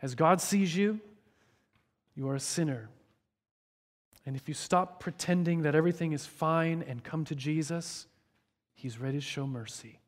as 0.01 0.15
God 0.15 0.41
sees 0.41 0.75
you, 0.75 1.01
you 2.15 2.29
are 2.29 2.37
a 2.37 2.41
sinner. 2.41 2.89
And 4.27 4.37
if 4.37 4.49
you 4.49 4.55
stop 4.55 5.01
pretending 5.01 5.63
that 5.63 5.75
everything 5.75 6.13
is 6.13 6.27
fine 6.27 6.85
and 6.87 7.03
come 7.03 7.25
to 7.25 7.35
Jesus, 7.35 8.07
He's 8.75 8.99
ready 8.99 9.19
to 9.19 9.25
show 9.25 9.47
mercy. 9.47 9.99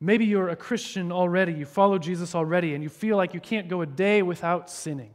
Maybe 0.00 0.24
you're 0.24 0.48
a 0.48 0.56
Christian 0.56 1.12
already, 1.12 1.52
you 1.52 1.66
follow 1.66 1.98
Jesus 1.98 2.34
already, 2.34 2.74
and 2.74 2.82
you 2.82 2.88
feel 2.88 3.16
like 3.16 3.34
you 3.34 3.40
can't 3.40 3.68
go 3.68 3.82
a 3.82 3.86
day 3.86 4.22
without 4.22 4.70
sinning. 4.70 5.10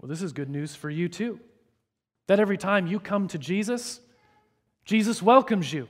Well, 0.00 0.08
this 0.08 0.22
is 0.22 0.32
good 0.32 0.48
news 0.48 0.74
for 0.76 0.88
you 0.88 1.08
too. 1.08 1.40
That 2.28 2.40
every 2.40 2.56
time 2.56 2.86
you 2.86 3.00
come 3.00 3.26
to 3.28 3.38
Jesus, 3.38 4.00
Jesus 4.84 5.20
welcomes 5.20 5.72
you 5.72 5.88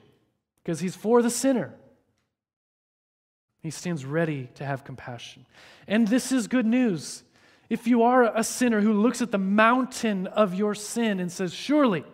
because 0.64 0.80
he's 0.80 0.96
for 0.96 1.20
the 1.20 1.30
sinner. 1.30 1.74
He 3.62 3.70
stands 3.70 4.06
ready 4.06 4.48
to 4.54 4.64
have 4.64 4.84
compassion. 4.84 5.44
And 5.86 6.08
this 6.08 6.32
is 6.32 6.48
good 6.48 6.66
news. 6.66 7.22
If 7.68 7.86
you 7.86 8.02
are 8.02 8.36
a 8.36 8.42
sinner 8.42 8.80
who 8.80 8.94
looks 8.94 9.20
at 9.20 9.30
the 9.30 9.38
mountain 9.38 10.26
of 10.26 10.54
your 10.54 10.74
sin 10.74 11.20
and 11.20 11.30
says, 11.30 11.52
Surely, 11.52 12.04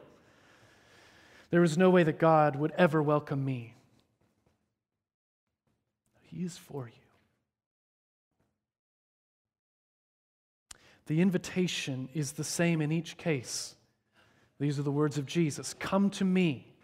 there 1.56 1.64
is 1.64 1.78
no 1.78 1.88
way 1.88 2.02
that 2.02 2.18
God 2.18 2.54
would 2.54 2.72
ever 2.76 3.02
welcome 3.02 3.42
me. 3.42 3.72
He 6.20 6.44
is 6.44 6.58
for 6.58 6.86
you. 6.86 6.92
The 11.06 11.22
invitation 11.22 12.10
is 12.12 12.32
the 12.32 12.44
same 12.44 12.82
in 12.82 12.92
each 12.92 13.16
case. 13.16 13.74
These 14.60 14.78
are 14.78 14.82
the 14.82 14.90
words 14.90 15.16
of 15.16 15.24
Jesus 15.24 15.72
Come 15.72 16.10
to 16.10 16.26
me, 16.26 16.74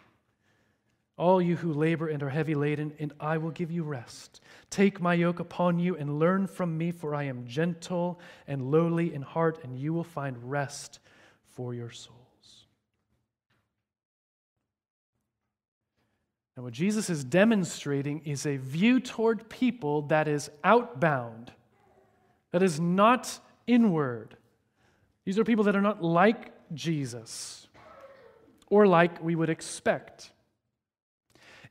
all 1.18 1.42
you 1.42 1.56
who 1.56 1.74
labor 1.74 2.08
and 2.08 2.22
are 2.22 2.30
heavy 2.30 2.54
laden, 2.54 2.94
and 2.98 3.12
I 3.20 3.36
will 3.36 3.50
give 3.50 3.70
you 3.70 3.82
rest. 3.82 4.40
Take 4.70 5.02
my 5.02 5.12
yoke 5.12 5.38
upon 5.38 5.80
you 5.80 5.98
and 5.98 6.18
learn 6.18 6.46
from 6.46 6.78
me, 6.78 6.92
for 6.92 7.14
I 7.14 7.24
am 7.24 7.46
gentle 7.46 8.18
and 8.46 8.70
lowly 8.70 9.12
in 9.12 9.20
heart, 9.20 9.58
and 9.64 9.76
you 9.76 9.92
will 9.92 10.02
find 10.02 10.50
rest 10.50 10.98
for 11.44 11.74
your 11.74 11.90
soul. 11.90 12.21
And 16.56 16.64
what 16.64 16.74
Jesus 16.74 17.08
is 17.08 17.24
demonstrating 17.24 18.20
is 18.24 18.46
a 18.46 18.56
view 18.56 19.00
toward 19.00 19.48
people 19.48 20.02
that 20.02 20.28
is 20.28 20.50
outbound, 20.62 21.52
that 22.50 22.62
is 22.62 22.78
not 22.78 23.38
inward. 23.66 24.36
These 25.24 25.38
are 25.38 25.44
people 25.44 25.64
that 25.64 25.76
are 25.76 25.80
not 25.80 26.02
like 26.02 26.52
Jesus 26.74 27.68
or 28.68 28.86
like 28.86 29.22
we 29.22 29.34
would 29.34 29.50
expect. 29.50 30.30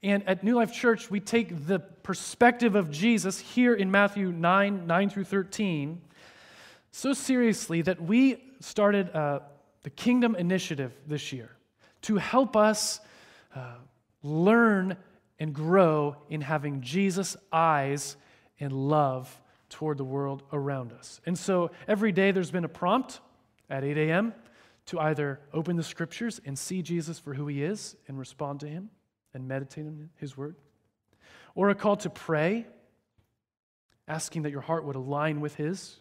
And 0.03 0.27
at 0.27 0.43
New 0.43 0.55
Life 0.55 0.73
Church, 0.73 1.11
we 1.11 1.19
take 1.19 1.67
the 1.67 1.79
perspective 1.79 2.75
of 2.75 2.89
Jesus 2.89 3.39
here 3.39 3.75
in 3.75 3.91
Matthew 3.91 4.31
9 4.31 4.87
9 4.87 5.09
through 5.09 5.25
13 5.25 6.01
so 6.91 7.13
seriously 7.13 7.81
that 7.83 8.01
we 8.01 8.43
started 8.59 9.09
uh, 9.15 9.39
the 9.83 9.89
Kingdom 9.89 10.35
Initiative 10.35 10.91
this 11.07 11.31
year 11.31 11.51
to 12.03 12.17
help 12.17 12.55
us. 12.55 12.99
Uh, 13.55 13.75
learn 14.23 14.97
and 15.39 15.53
grow 15.53 16.15
in 16.29 16.41
having 16.41 16.81
Jesus' 16.81 17.35
eyes 17.51 18.15
and 18.59 18.71
love 18.71 19.41
toward 19.69 19.97
the 19.97 20.03
world 20.03 20.43
around 20.53 20.91
us. 20.93 21.19
And 21.25 21.37
so 21.37 21.71
every 21.87 22.11
day 22.11 22.31
there's 22.31 22.51
been 22.51 22.65
a 22.65 22.69
prompt 22.69 23.19
at 23.69 23.83
8 23.83 23.97
a.m. 23.97 24.33
to 24.87 24.99
either 24.99 25.39
open 25.53 25.77
the 25.77 25.83
scriptures 25.83 26.39
and 26.45 26.59
see 26.59 26.81
Jesus 26.81 27.17
for 27.17 27.33
who 27.33 27.47
he 27.47 27.63
is 27.63 27.95
and 28.07 28.19
respond 28.19 28.59
to 28.59 28.67
him 28.67 28.89
and 29.33 29.47
meditate 29.47 29.85
on 29.85 30.09
his 30.17 30.35
word, 30.35 30.55
or 31.55 31.69
a 31.69 31.75
call 31.75 31.95
to 31.95 32.09
pray, 32.09 32.67
asking 34.07 34.41
that 34.41 34.51
your 34.51 34.61
heart 34.61 34.83
would 34.83 34.97
align 34.97 35.39
with 35.39 35.55
his. 35.55 35.95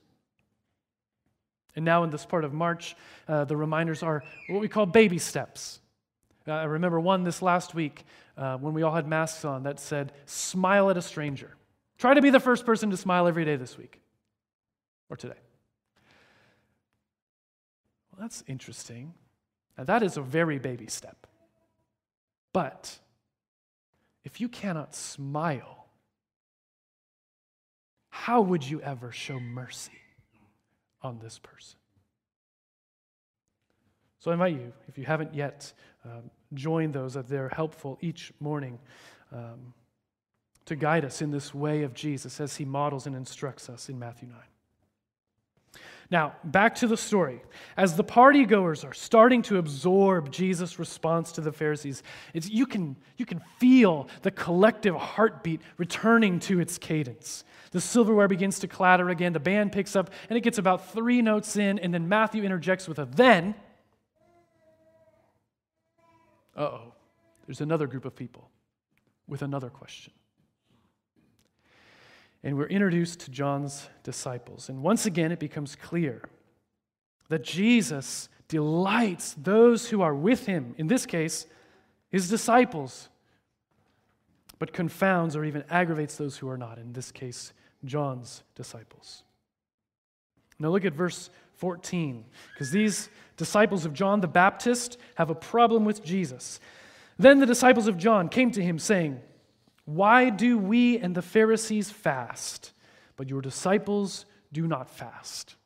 And 1.77 1.85
now, 1.85 2.03
in 2.03 2.11
this 2.11 2.27
part 2.27 2.45
of 2.45 2.53
March, 2.53 2.97
uh, 3.29 3.45
the 3.45 3.57
reminders 3.57 4.03
are 4.03 4.25
what 4.49 4.61
we 4.61 4.69
call 4.69 4.87
baby 4.87 5.19
steps. 5.19 5.81
Uh, 6.51 6.55
I 6.55 6.65
remember 6.65 6.99
one 6.99 7.23
this 7.23 7.43
last 7.43 7.75
week 7.75 8.05
uh, 8.37 8.57
when 8.57 8.75
we 8.75 8.83
all 8.83 8.93
had 8.93 9.07
masks 9.07 9.45
on 9.45 9.63
that 9.63 9.79
said, 9.79 10.13
Smile 10.27 10.91
at 10.91 10.97
a 10.97 11.03
stranger. 11.03 11.57
Try 11.97 12.15
to 12.15 12.21
be 12.21 12.31
the 12.31 12.41
first 12.41 12.67
person 12.67 12.91
to 12.91 12.97
smile 12.97 13.29
every 13.29 13.45
day 13.45 13.55
this 13.57 13.79
week 13.79 14.01
or 15.09 15.17
today. 15.17 15.39
Well, 18.11 18.21
that's 18.21 18.43
interesting. 18.49 19.15
Now, 19.79 19.85
that 19.85 20.03
is 20.03 20.17
a 20.17 20.23
very 20.23 20.59
baby 20.59 20.89
step. 20.89 21.27
But 22.53 22.99
if 24.25 24.41
you 24.41 24.49
cannot 24.49 24.95
smile, 24.95 25.87
how 28.09 28.41
would 28.41 28.69
you 28.69 28.81
ever 28.83 29.13
show 29.13 29.39
mercy 29.39 29.93
on 31.01 31.21
this 31.21 31.39
person? 31.39 31.79
So 34.19 34.31
I 34.31 34.35
invite 34.35 34.55
you, 34.55 34.73
if 34.89 34.99
you 34.99 35.05
haven't 35.05 35.35
yet 35.35 35.73
um, 36.05 36.31
joined 36.55 36.95
those, 36.95 37.15
that 37.15 37.29
they're 37.29 37.49
helpful 37.49 37.99
each 38.01 38.33
morning 38.41 38.79
um, 39.33 39.75
to 40.67 40.77
guide 40.77 41.05
us 41.05 41.23
in 41.23 41.31
this 41.31 41.55
way 41.55 41.83
of 41.83 41.95
Jesus 41.95 42.41
as 42.41 42.57
he 42.57 42.65
models 42.65 43.07
and 43.07 43.17
instructs 43.17 43.69
us 43.69 43.89
in 43.89 43.99
Matthew 43.99 44.29
9. 44.29 44.39
Now, 46.11 46.35
back 46.43 46.75
to 46.77 46.89
the 46.89 46.97
story. 46.97 47.41
As 47.77 47.97
the 47.97 48.03
partygoers 48.03 48.85
are 48.85 48.93
starting 48.93 49.43
to 49.43 49.59
absorb 49.59 50.33
Jesus' 50.33 50.79
response 50.79 51.31
to 51.33 51.41
the 51.41 51.53
Pharisees, 51.53 52.03
you, 52.35 52.67
can, 52.67 52.97
you 53.17 53.25
can 53.25 53.41
feel 53.59 54.09
the 54.23 54.33
collective 54.33 54.97
heartbeat 54.97 55.61
returning 55.79 56.41
to 56.41 56.59
its 56.59 56.79
cadence. 56.79 57.45
The 57.71 57.81
silverware 57.81 58.27
begins 58.27 58.59
to 58.61 58.69
clatter 58.69 59.09
again, 59.09 59.33
the 59.33 59.39
band 59.39 59.71
picks 59.71 59.95
up, 59.95 60.11
and 60.29 60.37
it 60.37 60.41
gets 60.41 60.59
about 60.59 60.93
three 60.93 61.23
notes 61.23 61.57
in, 61.57 61.79
and 61.79 61.95
then 61.95 62.09
Matthew 62.09 62.43
interjects 62.43 62.89
with 62.89 62.99
a 62.99 63.05
then. 63.05 63.55
Uh 66.57 66.61
oh, 66.61 66.93
there's 67.47 67.61
another 67.61 67.87
group 67.87 68.05
of 68.05 68.15
people 68.15 68.51
with 69.27 69.43
another 69.43 69.71
question. 69.71 70.13
And 72.43 72.57
we're 72.57 72.67
introduced 72.67 73.21
to 73.21 73.31
John's 73.31 73.89
disciples. 74.03 74.69
And 74.69 74.83
once 74.83 75.07
again, 75.07 75.31
it 75.31 75.39
becomes 75.39 75.77
clear 75.77 76.23
that 77.29 77.45
Jesus 77.45 78.29
delights 78.49 79.35
those 79.35 79.89
who 79.91 80.01
are 80.03 80.15
with 80.15 80.47
him, 80.47 80.75
in 80.79 80.89
this 80.89 81.07
case, 81.07 81.47
his 82.09 82.29
disciples, 82.29 83.09
but 84.59 84.73
confounds 84.73 85.37
or 85.37 85.45
even 85.45 85.65
aggravates 85.71 86.17
those 86.17 86.37
who 86.39 86.49
are 86.49 86.59
not, 86.59 86.79
in 86.79 86.93
this 86.93 87.13
case, 87.13 87.53
John's 87.85 88.43
disciples. 88.55 89.23
Now 90.59 90.69
look 90.69 90.85
at 90.85 90.93
verse 90.93 91.31
14, 91.55 92.25
because 92.53 92.71
these 92.71 93.11
disciples 93.41 93.87
of 93.87 93.95
John 93.95 94.21
the 94.21 94.29
Baptist 94.29 94.99
have 95.15 95.31
a 95.31 95.35
problem 95.35 95.87
with 95.87 96.05
Jesus. 96.05 96.61
Then 97.19 97.41
the 97.41 97.47
disciples 97.47 97.87
of 97.89 97.97
John 97.97 98.29
came 98.29 98.51
to 98.51 98.63
him, 98.63 98.79
saying, 98.79 99.19
why 99.87 100.29
do 100.31 100.59
we 100.59 100.99
and 100.99 101.15
the 101.15 101.23
Pharisees 101.23 101.91
fast, 101.91 102.73
but 103.17 103.31
your 103.31 103.41
disciples 103.41 104.27
do 104.53 104.67
not 104.67 104.91
fast? 104.91 105.57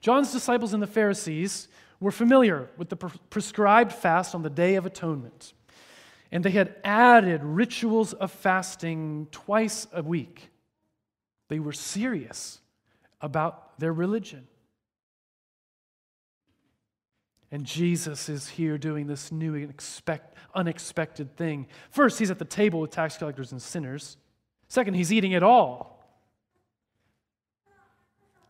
John's 0.00 0.32
disciples 0.32 0.74
and 0.74 0.82
the 0.82 0.88
Pharisees 0.88 1.68
were 2.00 2.10
familiar 2.10 2.68
with 2.76 2.88
the 2.88 2.96
prescribed 2.96 3.92
fast 3.92 4.34
on 4.34 4.42
the 4.42 4.50
Day 4.50 4.74
of 4.74 4.84
Atonement, 4.84 5.52
and 6.32 6.44
they 6.44 6.50
had 6.50 6.74
added 6.82 7.44
rituals 7.44 8.12
of 8.14 8.32
fasting 8.32 9.28
twice 9.30 9.86
a 9.92 10.02
week. 10.02 10.50
They 11.48 11.60
were 11.60 11.72
serious 11.72 12.60
about 13.20 13.78
their 13.78 13.92
religion. 13.92 14.46
And 17.52 17.64
Jesus 17.64 18.28
is 18.28 18.48
here 18.48 18.78
doing 18.78 19.06
this 19.06 19.32
new 19.32 19.54
expect, 19.54 20.36
unexpected 20.54 21.36
thing. 21.36 21.66
First, 21.90 22.18
he's 22.18 22.30
at 22.30 22.38
the 22.38 22.44
table 22.44 22.80
with 22.80 22.90
tax 22.90 23.16
collectors 23.16 23.52
and 23.52 23.60
sinners. 23.60 24.16
Second, 24.68 24.94
he's 24.94 25.12
eating 25.12 25.32
it 25.32 25.42
all. 25.42 25.98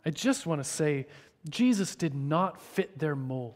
I 0.05 0.11
just 0.11 0.45
want 0.45 0.63
to 0.63 0.69
say, 0.69 1.07
Jesus 1.49 1.95
did 1.95 2.13
not 2.13 2.61
fit 2.61 2.97
their 2.97 3.15
mold. 3.15 3.55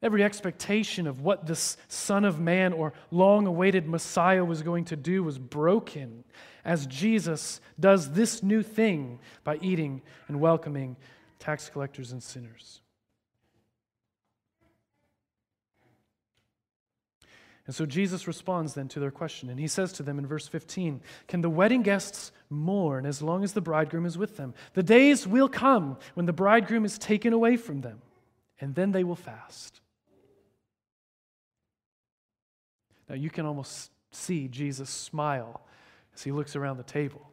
Every 0.00 0.22
expectation 0.22 1.06
of 1.06 1.22
what 1.22 1.46
this 1.46 1.76
Son 1.88 2.24
of 2.24 2.38
Man 2.38 2.72
or 2.72 2.92
long 3.10 3.46
awaited 3.46 3.88
Messiah 3.88 4.44
was 4.44 4.62
going 4.62 4.84
to 4.86 4.96
do 4.96 5.24
was 5.24 5.38
broken 5.38 6.24
as 6.64 6.86
Jesus 6.86 7.60
does 7.80 8.12
this 8.12 8.42
new 8.42 8.62
thing 8.62 9.18
by 9.44 9.58
eating 9.62 10.02
and 10.28 10.40
welcoming 10.40 10.96
tax 11.44 11.68
collectors 11.68 12.10
and 12.10 12.22
sinners. 12.22 12.80
And 17.66 17.74
so 17.74 17.86
Jesus 17.86 18.26
responds 18.26 18.74
then 18.74 18.88
to 18.88 19.00
their 19.00 19.10
question, 19.10 19.48
and 19.48 19.58
he 19.58 19.68
says 19.68 19.92
to 19.94 20.02
them 20.02 20.18
in 20.18 20.26
verse 20.26 20.46
15 20.48 21.00
Can 21.28 21.40
the 21.40 21.50
wedding 21.50 21.82
guests 21.82 22.32
mourn 22.50 23.06
as 23.06 23.22
long 23.22 23.44
as 23.44 23.52
the 23.52 23.60
bridegroom 23.60 24.06
is 24.06 24.18
with 24.18 24.36
them? 24.36 24.54
The 24.74 24.82
days 24.82 25.26
will 25.26 25.48
come 25.48 25.98
when 26.14 26.26
the 26.26 26.32
bridegroom 26.32 26.84
is 26.84 26.98
taken 26.98 27.32
away 27.32 27.56
from 27.56 27.80
them, 27.80 28.00
and 28.60 28.74
then 28.74 28.92
they 28.92 29.04
will 29.04 29.16
fast. 29.16 29.80
Now 33.08 33.16
you 33.16 33.30
can 33.30 33.44
almost 33.44 33.90
see 34.12 34.48
Jesus 34.48 34.88
smile 34.88 35.62
as 36.14 36.22
he 36.22 36.32
looks 36.32 36.56
around 36.56 36.78
the 36.78 36.84
table. 36.84 37.30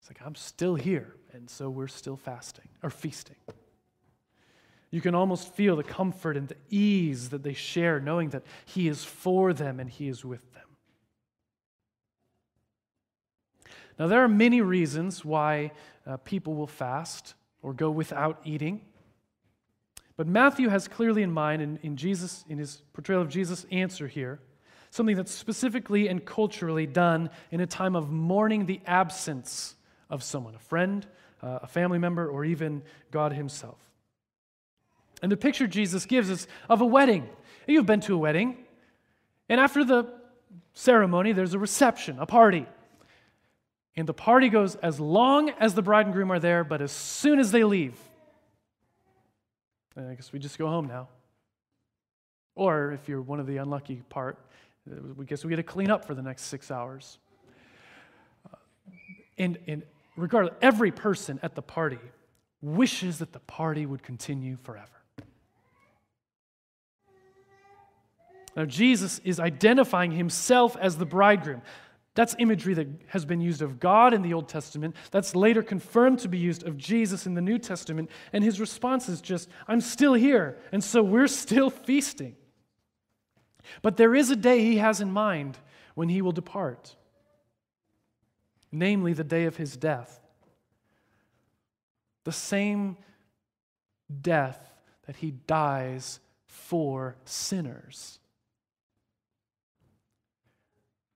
It's 0.00 0.10
like, 0.10 0.20
I'm 0.24 0.34
still 0.34 0.74
here 0.74 1.14
and 1.32 1.48
so 1.48 1.70
we're 1.70 1.88
still 1.88 2.16
fasting 2.16 2.68
or 2.82 2.90
feasting. 2.90 3.36
You 4.90 5.00
can 5.00 5.14
almost 5.14 5.54
feel 5.54 5.76
the 5.76 5.84
comfort 5.84 6.36
and 6.36 6.48
the 6.48 6.56
ease 6.68 7.30
that 7.30 7.42
they 7.42 7.52
share, 7.52 8.00
knowing 8.00 8.30
that 8.30 8.42
He 8.66 8.88
is 8.88 9.04
for 9.04 9.52
them 9.52 9.78
and 9.78 9.88
He 9.88 10.08
is 10.08 10.24
with 10.24 10.52
them. 10.52 10.64
Now, 13.98 14.06
there 14.06 14.24
are 14.24 14.28
many 14.28 14.62
reasons 14.62 15.24
why 15.24 15.72
uh, 16.06 16.16
people 16.18 16.54
will 16.54 16.66
fast 16.66 17.34
or 17.62 17.74
go 17.74 17.90
without 17.90 18.40
eating. 18.44 18.80
But 20.16 20.26
Matthew 20.26 20.68
has 20.68 20.88
clearly 20.88 21.22
in 21.22 21.30
mind, 21.30 21.62
in, 21.62 21.78
in, 21.82 21.96
Jesus, 21.96 22.44
in 22.48 22.58
his 22.58 22.82
portrayal 22.92 23.22
of 23.22 23.28
Jesus' 23.28 23.66
answer 23.70 24.08
here, 24.08 24.40
something 24.90 25.16
that's 25.16 25.32
specifically 25.32 26.08
and 26.08 26.24
culturally 26.24 26.86
done 26.86 27.30
in 27.50 27.60
a 27.60 27.66
time 27.66 27.94
of 27.94 28.10
mourning 28.10 28.66
the 28.66 28.80
absence 28.86 29.76
of 30.08 30.22
someone, 30.22 30.54
a 30.54 30.58
friend, 30.58 31.06
uh, 31.42 31.60
a 31.62 31.66
family 31.66 31.98
member, 31.98 32.28
or 32.28 32.44
even 32.44 32.82
God 33.10 33.32
Himself. 33.32 33.78
And 35.22 35.30
the 35.30 35.36
picture 35.36 35.66
Jesus 35.66 36.06
gives 36.06 36.30
us 36.30 36.46
of 36.68 36.80
a 36.80 36.86
wedding. 36.86 37.28
You've 37.66 37.86
been 37.86 38.00
to 38.00 38.14
a 38.14 38.18
wedding, 38.18 38.56
and 39.48 39.60
after 39.60 39.84
the 39.84 40.12
ceremony, 40.72 41.32
there's 41.32 41.54
a 41.54 41.58
reception, 41.58 42.18
a 42.18 42.26
party. 42.26 42.66
And 43.96 44.08
the 44.08 44.14
party 44.14 44.48
goes 44.48 44.76
as 44.76 44.98
long 44.98 45.50
as 45.50 45.74
the 45.74 45.82
bride 45.82 46.06
and 46.06 46.14
groom 46.14 46.30
are 46.32 46.38
there, 46.38 46.64
but 46.64 46.80
as 46.80 46.92
soon 46.92 47.38
as 47.38 47.52
they 47.52 47.64
leave, 47.64 47.98
I 49.96 50.14
guess 50.14 50.32
we 50.32 50.38
just 50.38 50.58
go 50.58 50.68
home 50.68 50.86
now. 50.86 51.08
Or 52.54 52.92
if 52.92 53.08
you're 53.08 53.20
one 53.20 53.40
of 53.40 53.46
the 53.46 53.58
unlucky 53.58 54.02
part, 54.08 54.38
we 55.16 55.24
guess 55.24 55.44
we 55.44 55.50
get 55.50 55.56
to 55.56 55.62
clean 55.62 55.90
up 55.90 56.04
for 56.04 56.14
the 56.14 56.22
next 56.22 56.44
six 56.44 56.70
hours. 56.70 57.18
Uh, 58.46 58.56
and, 59.38 59.58
and 59.66 59.82
regardless, 60.20 60.54
every 60.60 60.90
person 60.90 61.40
at 61.42 61.54
the 61.54 61.62
party 61.62 61.98
wishes 62.62 63.18
that 63.18 63.32
the 63.32 63.40
party 63.40 63.86
would 63.86 64.02
continue 64.02 64.56
forever. 64.62 64.86
Now, 68.56 68.64
Jesus 68.64 69.20
is 69.24 69.38
identifying 69.38 70.10
himself 70.10 70.76
as 70.76 70.96
the 70.96 71.06
bridegroom. 71.06 71.62
That's 72.14 72.34
imagery 72.38 72.74
that 72.74 72.88
has 73.06 73.24
been 73.24 73.40
used 73.40 73.62
of 73.62 73.78
God 73.78 74.12
in 74.12 74.22
the 74.22 74.34
Old 74.34 74.48
Testament. 74.48 74.96
That's 75.12 75.36
later 75.36 75.62
confirmed 75.62 76.18
to 76.20 76.28
be 76.28 76.38
used 76.38 76.66
of 76.66 76.76
Jesus 76.76 77.26
in 77.26 77.34
the 77.34 77.40
New 77.40 77.58
Testament. 77.58 78.10
And 78.32 78.42
his 78.42 78.58
response 78.58 79.08
is 79.08 79.20
just, 79.20 79.48
I'm 79.68 79.80
still 79.80 80.14
here. 80.14 80.58
And 80.72 80.82
so 80.82 81.02
we're 81.02 81.28
still 81.28 81.70
feasting. 81.86 82.34
But 83.82 83.96
there 83.96 84.14
is 84.14 84.30
a 84.30 84.36
day 84.36 84.60
he 84.64 84.78
has 84.78 85.00
in 85.00 85.12
mind 85.12 85.56
when 85.94 86.08
he 86.08 86.20
will 86.20 86.32
depart 86.32 86.96
namely 88.72 89.12
the 89.12 89.24
day 89.24 89.44
of 89.44 89.56
his 89.56 89.76
death. 89.76 90.20
The 92.24 92.32
same 92.32 92.96
death 94.20 94.60
that 95.06 95.16
he 95.16 95.30
dies 95.30 96.20
for 96.46 97.16
sinners. 97.24 98.18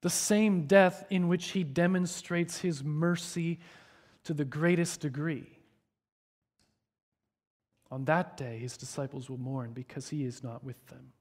The 0.00 0.10
same 0.10 0.66
death 0.66 1.04
in 1.10 1.28
which 1.28 1.50
he 1.50 1.64
demonstrates 1.64 2.60
his 2.60 2.84
mercy 2.84 3.60
to 4.24 4.34
the 4.34 4.44
greatest 4.44 5.00
degree. 5.00 5.58
On 7.90 8.04
that 8.06 8.36
day, 8.36 8.58
his 8.58 8.76
disciples 8.76 9.30
will 9.30 9.38
mourn 9.38 9.72
because 9.72 10.08
he 10.08 10.24
is 10.24 10.42
not 10.42 10.64
with 10.64 10.84
them. 10.88 11.12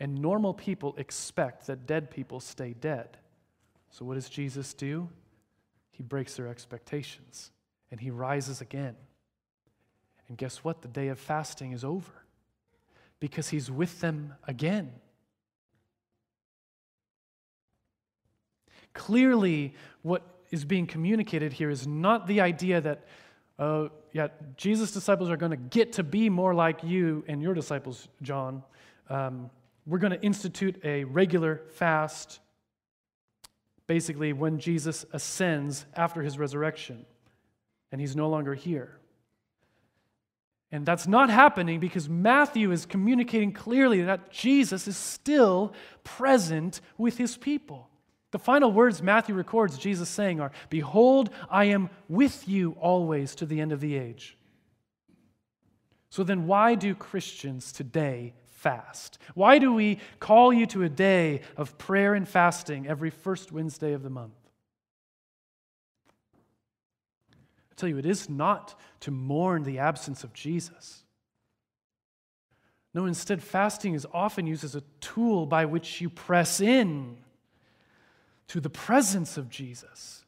And 0.00 0.22
normal 0.22 0.54
people 0.54 0.94
expect 0.96 1.66
that 1.66 1.86
dead 1.86 2.10
people 2.10 2.40
stay 2.40 2.72
dead. 2.72 3.18
So, 3.90 4.04
what 4.06 4.14
does 4.14 4.30
Jesus 4.30 4.72
do? 4.72 5.08
He 5.90 6.02
breaks 6.02 6.36
their 6.36 6.48
expectations 6.48 7.50
and 7.90 8.00
he 8.00 8.10
rises 8.10 8.62
again. 8.62 8.96
And 10.28 10.38
guess 10.38 10.64
what? 10.64 10.80
The 10.80 10.88
day 10.88 11.08
of 11.08 11.18
fasting 11.18 11.72
is 11.72 11.84
over 11.84 12.12
because 13.18 13.50
he's 13.50 13.70
with 13.70 14.00
them 14.00 14.34
again. 14.48 14.92
Clearly, 18.94 19.74
what 20.02 20.22
is 20.50 20.64
being 20.64 20.86
communicated 20.86 21.52
here 21.52 21.68
is 21.68 21.86
not 21.86 22.26
the 22.26 22.40
idea 22.40 22.80
that, 22.80 23.04
uh, 23.58 23.88
yeah, 24.12 24.28
Jesus' 24.56 24.92
disciples 24.92 25.28
are 25.30 25.36
going 25.36 25.50
to 25.50 25.56
get 25.56 25.92
to 25.94 26.02
be 26.02 26.30
more 26.30 26.54
like 26.54 26.82
you 26.82 27.24
and 27.28 27.42
your 27.42 27.54
disciples, 27.54 28.08
John. 28.22 28.62
Um, 29.08 29.50
we're 29.86 29.98
going 29.98 30.12
to 30.12 30.22
institute 30.22 30.80
a 30.84 31.04
regular 31.04 31.62
fast 31.72 32.40
basically 33.86 34.32
when 34.32 34.58
Jesus 34.58 35.04
ascends 35.12 35.84
after 35.94 36.22
his 36.22 36.38
resurrection 36.38 37.04
and 37.90 38.00
he's 38.00 38.14
no 38.14 38.28
longer 38.28 38.54
here. 38.54 39.00
And 40.72 40.86
that's 40.86 41.08
not 41.08 41.30
happening 41.30 41.80
because 41.80 42.08
Matthew 42.08 42.70
is 42.70 42.86
communicating 42.86 43.52
clearly 43.52 44.02
that 44.02 44.30
Jesus 44.30 44.86
is 44.86 44.96
still 44.96 45.72
present 46.04 46.80
with 46.96 47.18
his 47.18 47.36
people. 47.36 47.88
The 48.30 48.38
final 48.38 48.70
words 48.70 49.02
Matthew 49.02 49.34
records 49.34 49.76
Jesus 49.76 50.08
saying 50.08 50.40
are 50.40 50.52
Behold, 50.68 51.30
I 51.50 51.64
am 51.64 51.90
with 52.08 52.48
you 52.48 52.76
always 52.80 53.34
to 53.36 53.46
the 53.46 53.60
end 53.60 53.72
of 53.72 53.80
the 53.80 53.96
age. 53.96 54.36
So 56.10 56.22
then, 56.22 56.46
why 56.46 56.76
do 56.76 56.94
Christians 56.94 57.72
today 57.72 58.34
fast? 58.60 59.18
Why 59.34 59.58
do 59.58 59.72
we 59.72 59.98
call 60.18 60.52
you 60.52 60.66
to 60.66 60.82
a 60.82 60.88
day 60.88 61.40
of 61.56 61.78
prayer 61.78 62.12
and 62.14 62.28
fasting 62.28 62.86
every 62.86 63.08
first 63.08 63.50
Wednesday 63.50 63.94
of 63.94 64.02
the 64.02 64.10
month? 64.10 64.34
I 67.70 67.74
tell 67.74 67.88
you, 67.88 67.96
it 67.96 68.04
is 68.04 68.28
not 68.28 68.78
to 69.00 69.10
mourn 69.10 69.62
the 69.62 69.78
absence 69.78 70.24
of 70.24 70.34
Jesus. 70.34 71.04
No, 72.92 73.06
instead, 73.06 73.42
fasting 73.42 73.94
is 73.94 74.06
often 74.12 74.46
used 74.46 74.64
as 74.64 74.74
a 74.74 74.82
tool 75.00 75.46
by 75.46 75.64
which 75.64 76.02
you 76.02 76.10
press 76.10 76.60
in 76.60 77.16
to 78.48 78.60
the 78.60 78.68
presence 78.68 79.38
of 79.38 79.48
Jesus. 79.48 80.24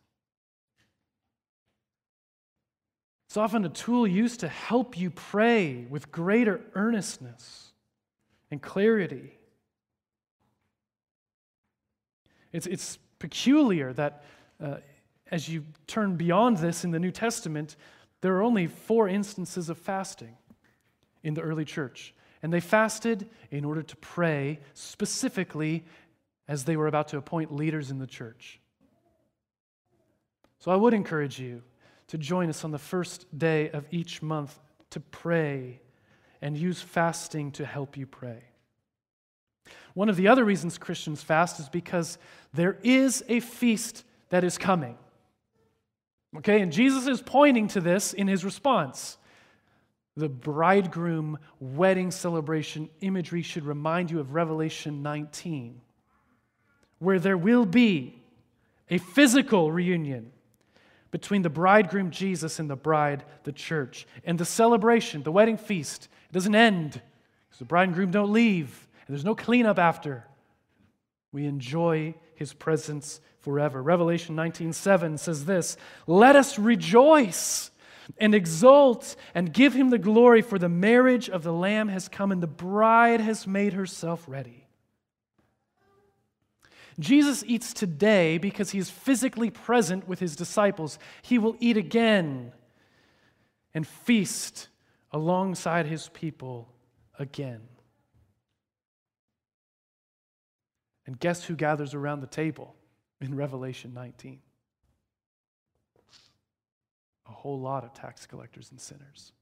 It's 3.26 3.36
often 3.36 3.64
a 3.66 3.68
tool 3.68 4.06
used 4.06 4.40
to 4.40 4.48
help 4.48 4.96
you 4.96 5.10
pray 5.10 5.86
with 5.90 6.10
greater 6.10 6.60
earnestness 6.74 7.71
and 8.52 8.60
clarity. 8.60 9.32
It's, 12.52 12.66
it's 12.66 12.98
peculiar 13.18 13.94
that 13.94 14.24
uh, 14.62 14.76
as 15.30 15.48
you 15.48 15.64
turn 15.86 16.16
beyond 16.16 16.58
this 16.58 16.84
in 16.84 16.90
the 16.90 16.98
New 16.98 17.10
Testament, 17.10 17.76
there 18.20 18.36
are 18.36 18.42
only 18.42 18.66
four 18.66 19.08
instances 19.08 19.70
of 19.70 19.78
fasting 19.78 20.36
in 21.22 21.32
the 21.32 21.40
early 21.40 21.64
church. 21.64 22.14
And 22.42 22.52
they 22.52 22.60
fasted 22.60 23.26
in 23.50 23.64
order 23.64 23.82
to 23.82 23.96
pray 23.96 24.60
specifically 24.74 25.86
as 26.46 26.64
they 26.64 26.76
were 26.76 26.88
about 26.88 27.08
to 27.08 27.16
appoint 27.16 27.54
leaders 27.54 27.90
in 27.90 27.98
the 28.00 28.06
church. 28.06 28.60
So 30.58 30.70
I 30.70 30.76
would 30.76 30.92
encourage 30.92 31.40
you 31.40 31.62
to 32.08 32.18
join 32.18 32.50
us 32.50 32.64
on 32.64 32.70
the 32.70 32.78
first 32.78 33.26
day 33.38 33.70
of 33.70 33.86
each 33.90 34.20
month 34.20 34.58
to 34.90 35.00
pray 35.00 35.80
and 36.42 36.58
use 36.58 36.80
fasting 36.80 37.52
to 37.52 37.64
help 37.64 37.96
you 37.96 38.06
pray. 38.06 38.42
One 39.94 40.08
of 40.08 40.16
the 40.16 40.28
other 40.28 40.44
reasons 40.44 40.76
Christians 40.76 41.22
fast 41.22 41.60
is 41.60 41.68
because 41.68 42.18
there 42.52 42.78
is 42.82 43.24
a 43.28 43.40
feast 43.40 44.04
that 44.30 44.44
is 44.44 44.58
coming. 44.58 44.98
Okay, 46.38 46.60
and 46.60 46.72
Jesus 46.72 47.06
is 47.06 47.22
pointing 47.22 47.68
to 47.68 47.80
this 47.80 48.12
in 48.12 48.26
his 48.26 48.44
response. 48.44 49.18
The 50.16 50.28
bridegroom 50.28 51.38
wedding 51.60 52.10
celebration 52.10 52.90
imagery 53.00 53.42
should 53.42 53.64
remind 53.64 54.10
you 54.10 54.20
of 54.20 54.34
Revelation 54.34 55.02
19 55.02 55.80
where 57.02 57.18
there 57.18 57.36
will 57.36 57.66
be 57.66 58.14
a 58.88 58.96
physical 58.96 59.72
reunion 59.72 60.30
between 61.12 61.42
the 61.42 61.50
bridegroom 61.50 62.10
Jesus 62.10 62.58
and 62.58 62.68
the 62.68 62.74
bride, 62.74 63.22
the 63.44 63.52
church. 63.52 64.06
And 64.24 64.38
the 64.38 64.44
celebration, 64.44 65.22
the 65.22 65.30
wedding 65.30 65.58
feast, 65.58 66.08
it 66.28 66.32
doesn't 66.32 66.54
end 66.54 67.00
because 67.48 67.60
the 67.60 67.64
bride 67.64 67.84
and 67.84 67.94
groom 67.94 68.10
don't 68.10 68.32
leave, 68.32 68.88
and 69.06 69.14
there's 69.14 69.24
no 69.24 69.36
cleanup 69.36 69.78
after. 69.78 70.24
We 71.30 71.44
enjoy 71.44 72.14
his 72.34 72.52
presence 72.52 73.20
forever. 73.40 73.82
Revelation 73.82 74.34
19:7 74.34 75.18
says 75.18 75.44
this, 75.44 75.76
"Let 76.06 76.34
us 76.34 76.58
rejoice 76.58 77.70
and 78.18 78.34
exult 78.34 79.14
and 79.34 79.52
give 79.52 79.74
him 79.74 79.90
the 79.90 79.98
glory 79.98 80.42
for 80.42 80.58
the 80.58 80.68
marriage 80.68 81.28
of 81.28 81.42
the 81.42 81.52
lamb 81.52 81.88
has 81.88 82.08
come 82.08 82.32
and 82.32 82.42
the 82.42 82.46
bride 82.46 83.20
has 83.20 83.46
made 83.46 83.74
herself 83.74 84.26
ready." 84.26 84.61
Jesus 86.98 87.42
eats 87.46 87.72
today 87.72 88.38
because 88.38 88.70
he 88.70 88.78
is 88.78 88.90
physically 88.90 89.50
present 89.50 90.06
with 90.06 90.18
his 90.18 90.36
disciples. 90.36 90.98
He 91.22 91.38
will 91.38 91.56
eat 91.60 91.76
again 91.76 92.52
and 93.74 93.86
feast 93.86 94.68
alongside 95.10 95.86
his 95.86 96.08
people 96.08 96.68
again. 97.18 97.60
And 101.06 101.18
guess 101.18 101.44
who 101.44 101.56
gathers 101.56 101.94
around 101.94 102.20
the 102.20 102.26
table 102.26 102.74
in 103.20 103.34
Revelation 103.34 103.92
19? 103.94 104.40
A 107.26 107.32
whole 107.32 107.60
lot 107.60 107.84
of 107.84 107.92
tax 107.92 108.26
collectors 108.26 108.70
and 108.70 108.80
sinners. 108.80 109.32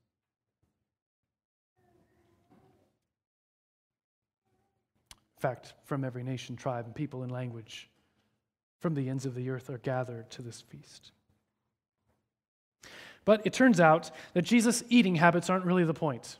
Fact, 5.41 5.75
from 5.85 6.05
every 6.05 6.23
nation, 6.23 6.57
tribe, 6.57 6.87
and 6.87 6.95
people 6.95 7.23
and 7.23 7.33
language 7.33 7.89
from 8.79 8.95
the 8.95 9.09
ends 9.09 9.27
of 9.27 9.35
the 9.35 9.51
earth 9.51 9.71
are 9.71 9.79
gathered 9.79 10.31
to 10.31 10.43
this 10.43 10.61
feast. 10.61 11.13
But 13.25 13.43
it 13.45 13.53
turns 13.53 13.81
out 13.81 14.11
that 14.33 14.43
Jesus' 14.43 14.83
eating 14.89 15.17
habits 15.17 15.51
aren't 15.51 15.65
really 15.65 15.85
the 15.85 15.95
point 15.95 16.39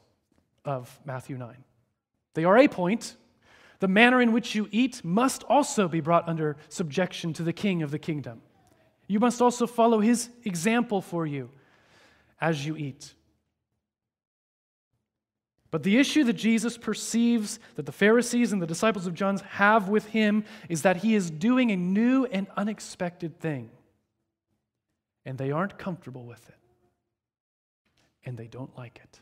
of 0.65 0.99
Matthew 1.05 1.37
9. 1.37 1.55
They 2.35 2.45
are 2.45 2.57
a 2.57 2.69
point. 2.69 3.17
The 3.81 3.89
manner 3.89 4.21
in 4.21 4.33
which 4.33 4.55
you 4.55 4.69
eat 4.71 5.05
must 5.05 5.43
also 5.45 5.89
be 5.89 6.01
brought 6.01 6.29
under 6.29 6.57
subjection 6.69 7.33
to 7.35 7.43
the 7.43 7.53
king 7.53 7.83
of 7.83 7.91
the 7.91 7.99
kingdom. 7.99 8.43
You 9.07 9.21
must 9.21 9.43
also 9.43 9.67
follow 9.67 10.01
his 10.01 10.31
example 10.45 11.01
for 11.01 11.27
you 11.27 11.51
as 12.41 12.65
you 12.65 12.77
eat. 12.77 13.15
But 15.71 15.85
the 15.85 15.99
issue 15.99 16.25
that 16.25 16.33
Jesus 16.33 16.77
perceives 16.77 17.61
that 17.77 17.87
the 17.87 17.93
Pharisees 17.93 18.53
and 18.53 18.61
the 18.61 18.67
disciples 18.67 19.07
of 19.07 19.15
John 19.15 19.39
have 19.51 19.89
with 19.89 20.07
him 20.07 20.45
is 20.69 20.83
that 20.83 20.99
he 20.99 21.15
is 21.15 21.31
doing 21.31 21.71
a 21.71 21.77
new 21.77 22.25
and 22.27 22.49
unexpected 22.57 23.39
thing. 23.39 23.71
And 25.25 25.39
they 25.39 25.53
aren't 25.53 25.79
comfortable 25.79 26.25
with 26.25 26.49
it. 26.49 26.57
And 28.25 28.37
they 28.37 28.49
don't 28.49 28.77
like 28.77 29.01
it. 29.03 29.21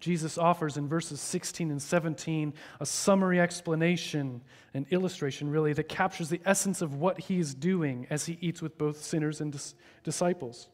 Jesus 0.00 0.36
offers 0.36 0.76
in 0.76 0.88
verses 0.88 1.20
16 1.20 1.70
and 1.70 1.80
17 1.80 2.52
a 2.80 2.84
summary 2.84 3.40
explanation, 3.40 4.42
an 4.74 4.86
illustration 4.90 5.48
really, 5.48 5.72
that 5.72 5.88
captures 5.88 6.28
the 6.28 6.42
essence 6.44 6.82
of 6.82 6.96
what 6.96 7.20
he 7.20 7.38
is 7.38 7.54
doing 7.54 8.06
as 8.10 8.26
he 8.26 8.36
eats 8.42 8.60
with 8.60 8.76
both 8.76 9.02
sinners 9.02 9.40
and 9.40 9.52
dis- 9.52 9.74
disciples 10.02 10.68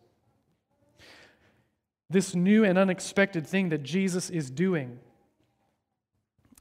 this 2.11 2.34
new 2.34 2.64
and 2.64 2.76
unexpected 2.76 3.46
thing 3.46 3.68
that 3.68 3.84
Jesus 3.84 4.28
is 4.28 4.50
doing 4.50 4.98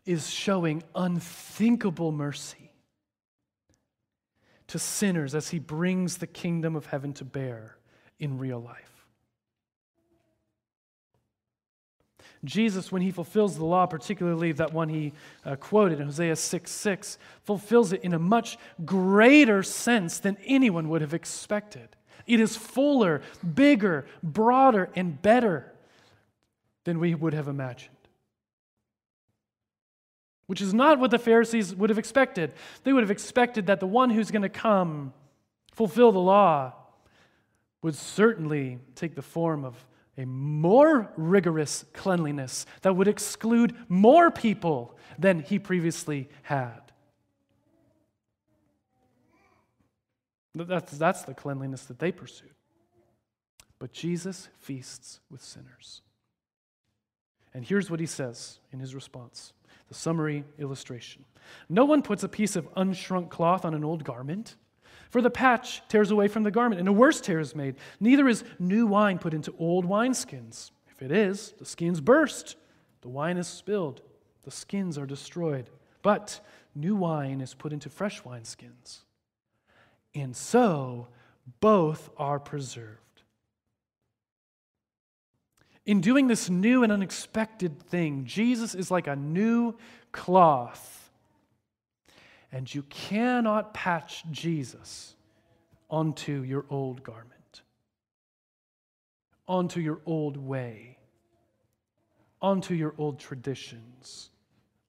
is 0.06 0.30
showing 0.30 0.84
unthinkable 0.96 2.12
mercy 2.12 2.72
to 4.68 4.78
sinners 4.78 5.34
as 5.34 5.50
he 5.50 5.60
brings 5.60 6.18
the 6.18 6.28
kingdom 6.28 6.76
of 6.76 6.86
heaven 6.86 7.12
to 7.14 7.26
bear 7.26 7.78
in 8.20 8.38
real 8.38 8.62
life. 8.62 8.86
Jesus, 12.46 12.92
when 12.92 13.02
he 13.02 13.12
fulfills 13.12 13.58
the 13.58 13.66
law, 13.66 13.86
particularly 13.86 14.54
that 14.54 14.72
one 14.72 14.88
he 14.88 15.14
uh, 15.44 15.56
quoted 15.58 16.00
in 16.00 16.06
Hosea 16.06 16.36
6 16.36 16.72
6, 16.72 17.18
fulfills 17.44 17.92
it 17.92 18.02
in 18.04 18.14
a 18.14 18.20
much 18.20 18.58
greater 18.86 19.62
sense 19.62 20.20
than 20.20 20.38
anyone 20.46 20.88
would 20.90 21.02
have 21.02 21.14
expected. 21.14 21.90
It 22.30 22.40
is 22.40 22.56
fuller, 22.56 23.24
bigger, 23.56 24.06
broader, 24.22 24.90
and 24.96 25.20
better 25.20 25.74
than 26.86 27.00
we 27.00 27.16
would 27.16 27.34
have 27.34 27.48
imagined. 27.48 27.96
Which 30.46 30.62
is 30.62 30.72
not 30.72 31.00
what 31.00 31.10
the 31.10 31.18
Pharisees 31.18 31.74
would 31.76 31.90
have 31.90 31.98
expected. 31.98 32.54
They 32.84 32.94
would 32.94 33.02
have 33.02 33.10
expected 33.10 33.66
that 33.66 33.80
the 33.80 33.88
one 33.88 34.12
who's 34.12 34.30
going 34.30 34.44
to 34.44 34.50
come, 34.50 35.12
fulfill 35.74 36.12
the 36.12 36.20
law, 36.20 36.74
would 37.82 37.96
certainly 37.96 38.78
take 38.94 39.16
the 39.16 39.24
form 39.24 39.66
of 39.66 39.76
a 40.16 40.26
more 40.26 41.12
rigorous 41.18 41.84
cleanliness 41.94 42.68
that 42.84 42.96
would 42.96 43.08
exclude 43.08 43.76
more 43.88 44.30
people 44.30 44.96
than 45.18 45.40
he 45.40 45.58
previously 45.58 46.30
had. 46.44 46.89
That's, 50.68 50.98
that's 50.98 51.24
the 51.24 51.34
cleanliness 51.34 51.84
that 51.86 52.00
they 52.00 52.12
pursued. 52.12 52.54
But 53.80 53.94
Jesus 53.94 54.50
feasts 54.60 55.22
with 55.30 55.42
sinners. 55.42 56.02
And 57.54 57.66
here's 57.66 57.90
what 57.90 58.00
he 58.00 58.06
says 58.06 58.60
in 58.72 58.80
his 58.80 58.94
response 58.94 59.54
the 59.88 59.96
summary 59.96 60.44
illustration 60.60 61.26
No 61.70 61.86
one 61.86 62.02
puts 62.02 62.24
a 62.24 62.30
piece 62.30 62.56
of 62.56 62.72
unshrunk 62.76 63.30
cloth 63.30 63.66
on 63.66 63.74
an 63.74 63.84
old 63.84 64.04
garment, 64.04 64.56
for 65.10 65.22
the 65.22 65.30
patch 65.30 65.82
tears 65.88 66.12
away 66.12 66.28
from 66.28 66.44
the 66.44 66.52
garment, 66.52 66.80
and 66.80 66.88
a 66.88 66.94
worse 66.94 67.22
tear 67.22 67.40
is 67.40 67.56
made. 67.56 67.76
Neither 68.00 68.28
is 68.28 68.44
new 68.60 68.86
wine 68.86 69.18
put 69.18 69.34
into 69.34 69.56
old 69.58 69.86
wineskins. 69.86 70.72
If 70.92 71.02
it 71.02 71.12
is, 71.12 71.54
the 71.58 71.66
skins 71.66 72.02
burst, 72.02 72.58
the 73.02 73.10
wine 73.10 73.38
is 73.38 73.48
spilled, 73.48 74.02
the 74.44 74.52
skins 74.52 74.98
are 74.98 75.06
destroyed. 75.06 75.70
But 76.02 76.40
new 76.76 76.96
wine 76.96 77.42
is 77.42 77.54
put 77.54 77.74
into 77.74 77.90
fresh 77.90 78.22
wineskins 78.22 79.00
and 80.22 80.36
so 80.36 81.08
both 81.62 82.10
are 82.18 82.40
preserved. 82.40 83.00
In 85.86 86.02
doing 86.02 86.28
this 86.28 86.50
new 86.50 86.84
and 86.84 86.92
unexpected 86.92 87.82
thing, 87.82 88.26
Jesus 88.26 88.76
is 88.76 88.92
like 88.92 89.08
a 89.08 89.16
new 89.16 89.76
cloth 90.12 91.10
And 92.52 92.74
you 92.74 92.84
cannot 92.84 93.74
patch 93.74 94.24
Jesus 94.32 95.16
onto 95.90 96.42
your 96.44 96.66
old 96.70 97.04
garment, 97.04 97.62
onto 99.48 99.80
your 99.80 100.02
old 100.06 100.38
way, 100.38 100.98
onto 102.42 102.74
your 102.74 102.96
old 102.98 103.20
traditions, 103.20 104.30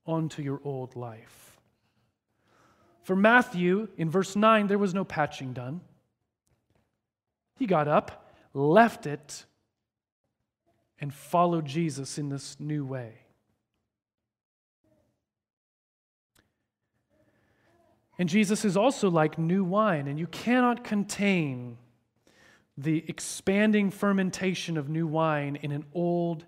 onto 0.06 0.42
your 0.42 0.60
old 0.64 0.96
life. 0.96 1.49
For 3.10 3.16
Matthew, 3.16 3.88
in 3.96 4.08
verse 4.08 4.36
9, 4.36 4.68
there 4.68 4.78
was 4.78 4.94
no 4.94 5.02
patching 5.04 5.52
done. 5.52 5.80
He 7.56 7.66
got 7.66 7.88
up, 7.88 8.30
left 8.54 9.04
it, 9.04 9.46
and 11.00 11.12
followed 11.12 11.64
Jesus 11.64 12.18
in 12.18 12.28
this 12.28 12.54
new 12.60 12.84
way. 12.84 13.14
And 18.16 18.28
Jesus 18.28 18.64
is 18.64 18.76
also 18.76 19.10
like 19.10 19.36
new 19.36 19.64
wine, 19.64 20.06
and 20.06 20.16
you 20.16 20.28
cannot 20.28 20.84
contain 20.84 21.78
the 22.78 23.04
expanding 23.08 23.90
fermentation 23.90 24.76
of 24.76 24.88
new 24.88 25.08
wine 25.08 25.56
in 25.56 25.72
an 25.72 25.84
old 25.94 26.44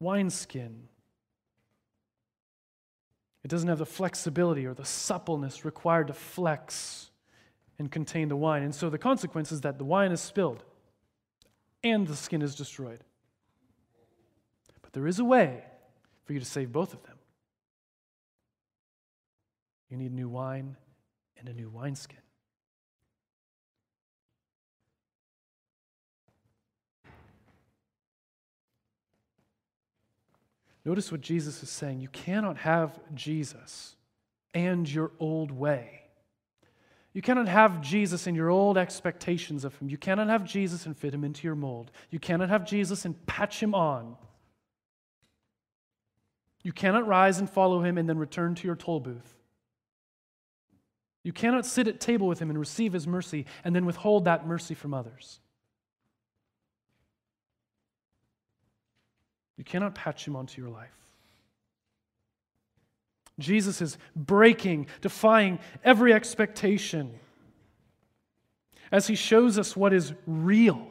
wineskin. 0.00 0.86
It 3.44 3.50
doesn't 3.50 3.68
have 3.68 3.78
the 3.78 3.86
flexibility 3.86 4.66
or 4.66 4.72
the 4.72 4.86
suppleness 4.86 5.66
required 5.66 6.06
to 6.06 6.14
flex 6.14 7.10
and 7.78 7.92
contain 7.92 8.28
the 8.28 8.36
wine. 8.36 8.62
And 8.62 8.74
so 8.74 8.88
the 8.88 8.98
consequence 8.98 9.52
is 9.52 9.60
that 9.60 9.76
the 9.76 9.84
wine 9.84 10.12
is 10.12 10.20
spilled 10.22 10.64
and 11.82 12.06
the 12.06 12.16
skin 12.16 12.40
is 12.40 12.54
destroyed. 12.54 13.04
But 14.80 14.94
there 14.94 15.06
is 15.06 15.18
a 15.18 15.24
way 15.24 15.62
for 16.24 16.32
you 16.32 16.40
to 16.40 16.46
save 16.46 16.72
both 16.72 16.94
of 16.94 17.02
them. 17.02 17.18
You 19.90 19.98
need 19.98 20.12
new 20.12 20.30
wine 20.30 20.76
and 21.38 21.46
a 21.46 21.52
new 21.52 21.68
wineskin. 21.68 22.23
Notice 30.84 31.10
what 31.10 31.20
Jesus 31.20 31.62
is 31.62 31.70
saying. 31.70 32.00
You 32.00 32.08
cannot 32.08 32.58
have 32.58 32.98
Jesus 33.14 33.96
and 34.52 34.90
your 34.90 35.12
old 35.18 35.50
way. 35.50 36.02
You 37.14 37.22
cannot 37.22 37.46
have 37.46 37.80
Jesus 37.80 38.26
and 38.26 38.36
your 38.36 38.50
old 38.50 38.76
expectations 38.76 39.64
of 39.64 39.76
him. 39.78 39.88
You 39.88 39.96
cannot 39.96 40.28
have 40.28 40.44
Jesus 40.44 40.84
and 40.84 40.96
fit 40.96 41.14
him 41.14 41.24
into 41.24 41.46
your 41.46 41.54
mold. 41.54 41.92
You 42.10 42.18
cannot 42.18 42.48
have 42.48 42.66
Jesus 42.66 43.04
and 43.04 43.24
patch 43.26 43.62
him 43.62 43.74
on. 43.74 44.16
You 46.64 46.72
cannot 46.72 47.06
rise 47.06 47.38
and 47.38 47.48
follow 47.48 47.82
him 47.82 47.98
and 47.98 48.08
then 48.08 48.18
return 48.18 48.54
to 48.56 48.66
your 48.66 48.74
toll 48.74 48.98
booth. 48.98 49.36
You 51.22 51.32
cannot 51.32 51.64
sit 51.64 51.86
at 51.86 52.00
table 52.00 52.26
with 52.26 52.40
him 52.40 52.50
and 52.50 52.58
receive 52.58 52.92
his 52.92 53.06
mercy 53.06 53.46
and 53.62 53.74
then 53.74 53.86
withhold 53.86 54.24
that 54.24 54.46
mercy 54.46 54.74
from 54.74 54.92
others. 54.92 55.40
You 59.56 59.64
cannot 59.64 59.94
patch 59.94 60.26
him 60.26 60.36
onto 60.36 60.60
your 60.60 60.70
life. 60.70 60.90
Jesus 63.38 63.80
is 63.80 63.98
breaking, 64.14 64.86
defying 65.00 65.58
every 65.82 66.12
expectation 66.12 67.18
as 68.92 69.06
he 69.06 69.16
shows 69.16 69.58
us 69.58 69.76
what 69.76 69.92
is 69.92 70.12
real 70.26 70.88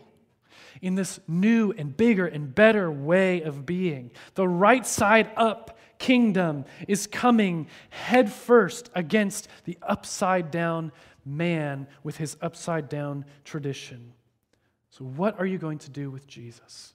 in 0.81 0.95
this 0.95 1.19
new 1.27 1.71
and 1.71 1.95
bigger 1.95 2.27
and 2.27 2.53
better 2.53 2.91
way 2.91 3.41
of 3.41 3.65
being. 3.65 4.11
The 4.35 4.47
right 4.47 4.85
side 4.85 5.31
up 5.37 5.77
kingdom 5.99 6.65
is 6.87 7.07
coming 7.07 7.67
headfirst 7.89 8.89
against 8.93 9.47
the 9.63 9.77
upside 9.81 10.51
down 10.51 10.91
man 11.23 11.87
with 12.03 12.17
his 12.17 12.35
upside 12.41 12.89
down 12.89 13.23
tradition. 13.45 14.11
So, 14.89 15.05
what 15.05 15.39
are 15.39 15.45
you 15.45 15.57
going 15.57 15.79
to 15.79 15.89
do 15.89 16.11
with 16.11 16.27
Jesus? 16.27 16.93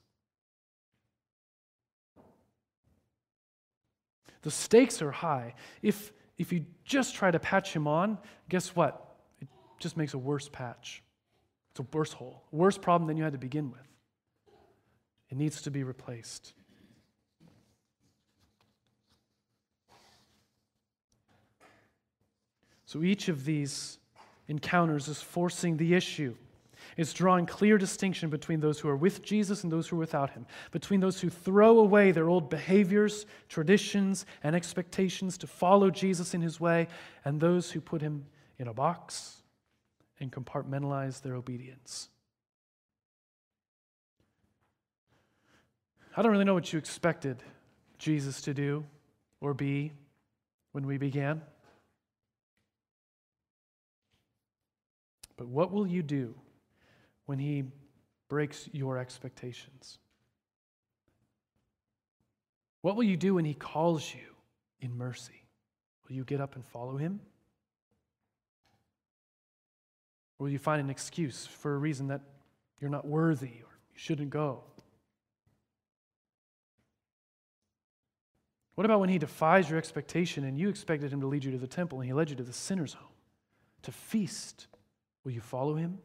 The 4.43 4.51
stakes 4.51 5.03
are 5.03 5.11
high. 5.11 5.55
If, 5.83 6.13
if 6.37 6.53
you 6.53 6.65
just 6.85 7.15
try 7.15 7.31
to 7.31 7.39
patch 7.39 7.73
him 7.73 7.87
on, 7.87 8.19
guess 8.49 8.75
what? 8.75 9.17
It 9.41 9.49
just 9.79 9.97
makes 9.97 10.15
a 10.15 10.19
worse 10.19 10.49
patch. 10.49 11.03
It's 11.71 11.81
a 11.81 11.97
worse 11.97 12.13
hole, 12.13 12.43
worse 12.51 12.79
problem 12.79 13.09
than 13.09 13.17
you 13.17 13.25
had 13.25 13.33
to 13.33 13.39
begin 13.39 13.71
with. 13.71 13.81
It 15.31 15.37
needs 15.37 15.63
to 15.63 15.71
be 15.71 15.83
replaced. 15.83 16.55
So 22.87 23.03
each 23.03 23.29
of 23.29 23.45
these 23.45 23.99
encounters 24.47 25.09
is 25.09 25.21
forcing 25.21 25.77
the 25.77 25.95
issue 25.95 26.35
is 26.99 27.15
drawing 27.15 27.47
clear 27.47 27.79
distinction 27.79 28.29
between 28.29 28.61
those 28.61 28.81
who 28.81 28.89
are 28.89 28.97
with 28.97 29.23
Jesus 29.23 29.63
and 29.63 29.73
those 29.73 29.89
who 29.89 29.97
are 29.97 30.01
without 30.01 30.31
him, 30.31 30.45
between 30.73 30.99
those 30.99 31.21
who 31.21 31.31
throw 31.31 31.79
away 31.79 32.11
their 32.11 32.29
old 32.29 32.51
behaviors, 32.51 33.25
traditions, 33.49 34.27
and 34.43 34.55
expectations 34.55 35.39
to 35.39 35.47
follow 35.47 35.91
Jesus 35.91 36.35
in 36.35 36.43
his 36.43 36.61
way, 36.61 36.89
and 37.25 37.41
those 37.41 37.71
who 37.71 37.81
put 37.81 38.03
him 38.03 38.27
in 38.59 38.67
a 38.67 38.75
box 38.75 39.37
and 40.19 40.33
compartmentalize 40.33 41.23
their 41.23 41.37
obedience. 41.37 42.09
I 46.17 46.23
don't 46.23 46.33
really 46.33 46.45
know 46.45 46.55
what 46.55 46.73
you 46.73 46.81
expected 46.81 47.45
Jesus 47.99 48.43
to 48.43 48.53
do 48.53 48.85
or 49.41 49.55
be 49.55 49.93
when 50.73 50.85
we 50.85 50.99
began. 50.99 51.43
But 55.37 55.47
what 55.47 55.71
will 55.71 55.87
you 55.87 56.03
do 56.03 56.35
when 57.29 57.39
he 57.39 57.63
breaks 58.31 58.71
your 58.73 58.97
expectations? 58.97 59.99
What 62.81 62.97
will 62.97 63.05
you 63.05 63.19
do 63.19 63.35
when 63.35 63.45
he 63.45 63.53
calls 63.53 64.15
you 64.15 64.35
in 64.81 64.97
mercy? 64.97 65.45
Will 66.09 66.17
you 66.17 66.25
get 66.25 66.41
up 66.41 66.55
and 66.55 66.65
follow 66.65 66.97
him? 66.97 67.21
Or 70.39 70.45
will 70.45 70.51
you 70.51 70.59
find 70.59 70.81
an 70.81 70.89
excuse 70.89 71.45
for 71.45 71.75
a 71.75 71.77
reason 71.77 72.09
that 72.09 72.23
you're 72.81 72.89
not 72.89 73.07
worthy 73.07 73.47
or 73.47 73.77
you 73.93 73.97
shouldn't 73.97 74.31
go? 74.31 74.65
What 78.75 78.87
about 78.87 79.01
when 79.01 79.11
he 79.11 79.19
defies 79.19 79.69
your 79.69 79.77
expectation 79.79 80.45
and 80.45 80.59
you 80.59 80.71
expected 80.71 81.13
him 81.13 81.21
to 81.21 81.27
lead 81.27 81.45
you 81.45 81.51
to 81.51 81.59
the 81.59 81.67
temple 81.67 82.01
and 82.01 82.09
he 82.09 82.15
led 82.15 82.31
you 82.31 82.37
to 82.37 82.43
the 82.43 82.55
sinner's 82.55 82.95
home 82.95 83.13
to 83.83 83.93
feast? 83.93 84.67
Will 85.25 85.33
you 85.33 85.43
follow 85.43 85.75
him? 85.75 85.99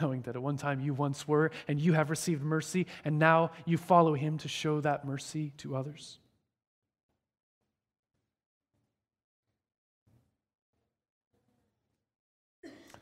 Knowing 0.00 0.22
that 0.22 0.36
at 0.36 0.42
one 0.42 0.56
time 0.56 0.80
you 0.80 0.94
once 0.94 1.26
were 1.26 1.50
and 1.68 1.80
you 1.80 1.92
have 1.92 2.10
received 2.10 2.42
mercy, 2.42 2.86
and 3.04 3.18
now 3.18 3.50
you 3.64 3.76
follow 3.76 4.14
him 4.14 4.38
to 4.38 4.48
show 4.48 4.80
that 4.80 5.04
mercy 5.04 5.52
to 5.58 5.76
others? 5.76 6.18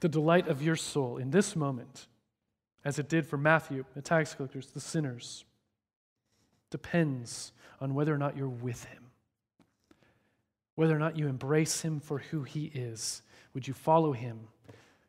The 0.00 0.08
delight 0.08 0.46
of 0.46 0.62
your 0.62 0.76
soul 0.76 1.16
in 1.16 1.30
this 1.30 1.56
moment, 1.56 2.06
as 2.84 2.98
it 2.98 3.08
did 3.08 3.26
for 3.26 3.36
Matthew, 3.36 3.84
the 3.94 4.02
tax 4.02 4.34
collectors, 4.34 4.66
the 4.68 4.80
sinners, 4.80 5.44
depends 6.70 7.52
on 7.80 7.94
whether 7.94 8.14
or 8.14 8.18
not 8.18 8.36
you're 8.36 8.48
with 8.48 8.84
him, 8.84 9.10
whether 10.76 10.94
or 10.94 11.00
not 11.00 11.18
you 11.18 11.26
embrace 11.26 11.80
him 11.80 11.98
for 11.98 12.18
who 12.18 12.44
he 12.44 12.66
is. 12.66 13.22
Would 13.54 13.66
you 13.66 13.74
follow 13.74 14.12
him 14.12 14.48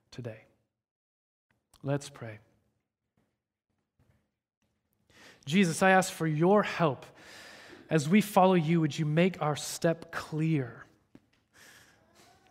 today? 0.09 0.48
Let's 1.83 2.09
pray. 2.09 2.39
Jesus, 5.45 5.81
I 5.81 5.91
ask 5.91 6.11
for 6.11 6.27
your 6.27 6.63
help. 6.63 7.05
As 7.89 8.07
we 8.07 8.21
follow 8.21 8.53
you, 8.53 8.81
would 8.81 8.97
you 8.97 9.05
make 9.05 9.41
our 9.41 9.55
step 9.55 10.11
clear? 10.11 10.85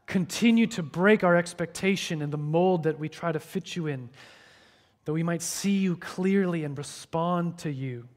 Continue 0.06 0.66
to 0.68 0.82
break 0.82 1.22
our 1.22 1.36
expectation 1.36 2.22
in 2.22 2.30
the 2.30 2.38
mold 2.38 2.84
that 2.84 2.98
we 2.98 3.08
try 3.08 3.30
to 3.30 3.38
fit 3.38 3.76
you 3.76 3.86
in, 3.86 4.08
that 5.04 5.12
we 5.12 5.22
might 5.22 5.42
see 5.42 5.78
you 5.78 5.96
clearly 5.96 6.64
and 6.64 6.76
respond 6.76 7.58
to 7.58 7.70
you. 7.70 8.08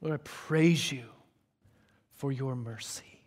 Lord, 0.00 0.18
I 0.18 0.22
praise 0.24 0.90
you 0.90 1.04
for 2.14 2.32
your 2.32 2.56
mercy. 2.56 3.17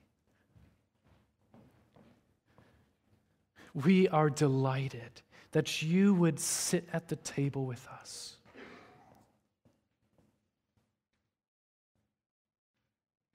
We 3.73 4.07
are 4.09 4.29
delighted 4.29 5.21
that 5.51 5.81
you 5.81 6.13
would 6.13 6.39
sit 6.39 6.87
at 6.93 7.07
the 7.07 7.15
table 7.17 7.65
with 7.65 7.87
us. 7.87 8.35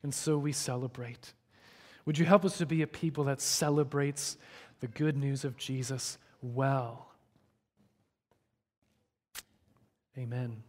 And 0.02 0.14
so 0.14 0.38
we 0.38 0.52
celebrate. 0.52 1.32
Would 2.04 2.18
you 2.18 2.24
help 2.24 2.44
us 2.44 2.58
to 2.58 2.66
be 2.66 2.82
a 2.82 2.86
people 2.86 3.24
that 3.24 3.40
celebrates 3.40 4.36
the 4.80 4.86
good 4.86 5.16
news 5.16 5.44
of 5.44 5.56
Jesus 5.56 6.18
well? 6.40 7.08
Amen. 10.16 10.62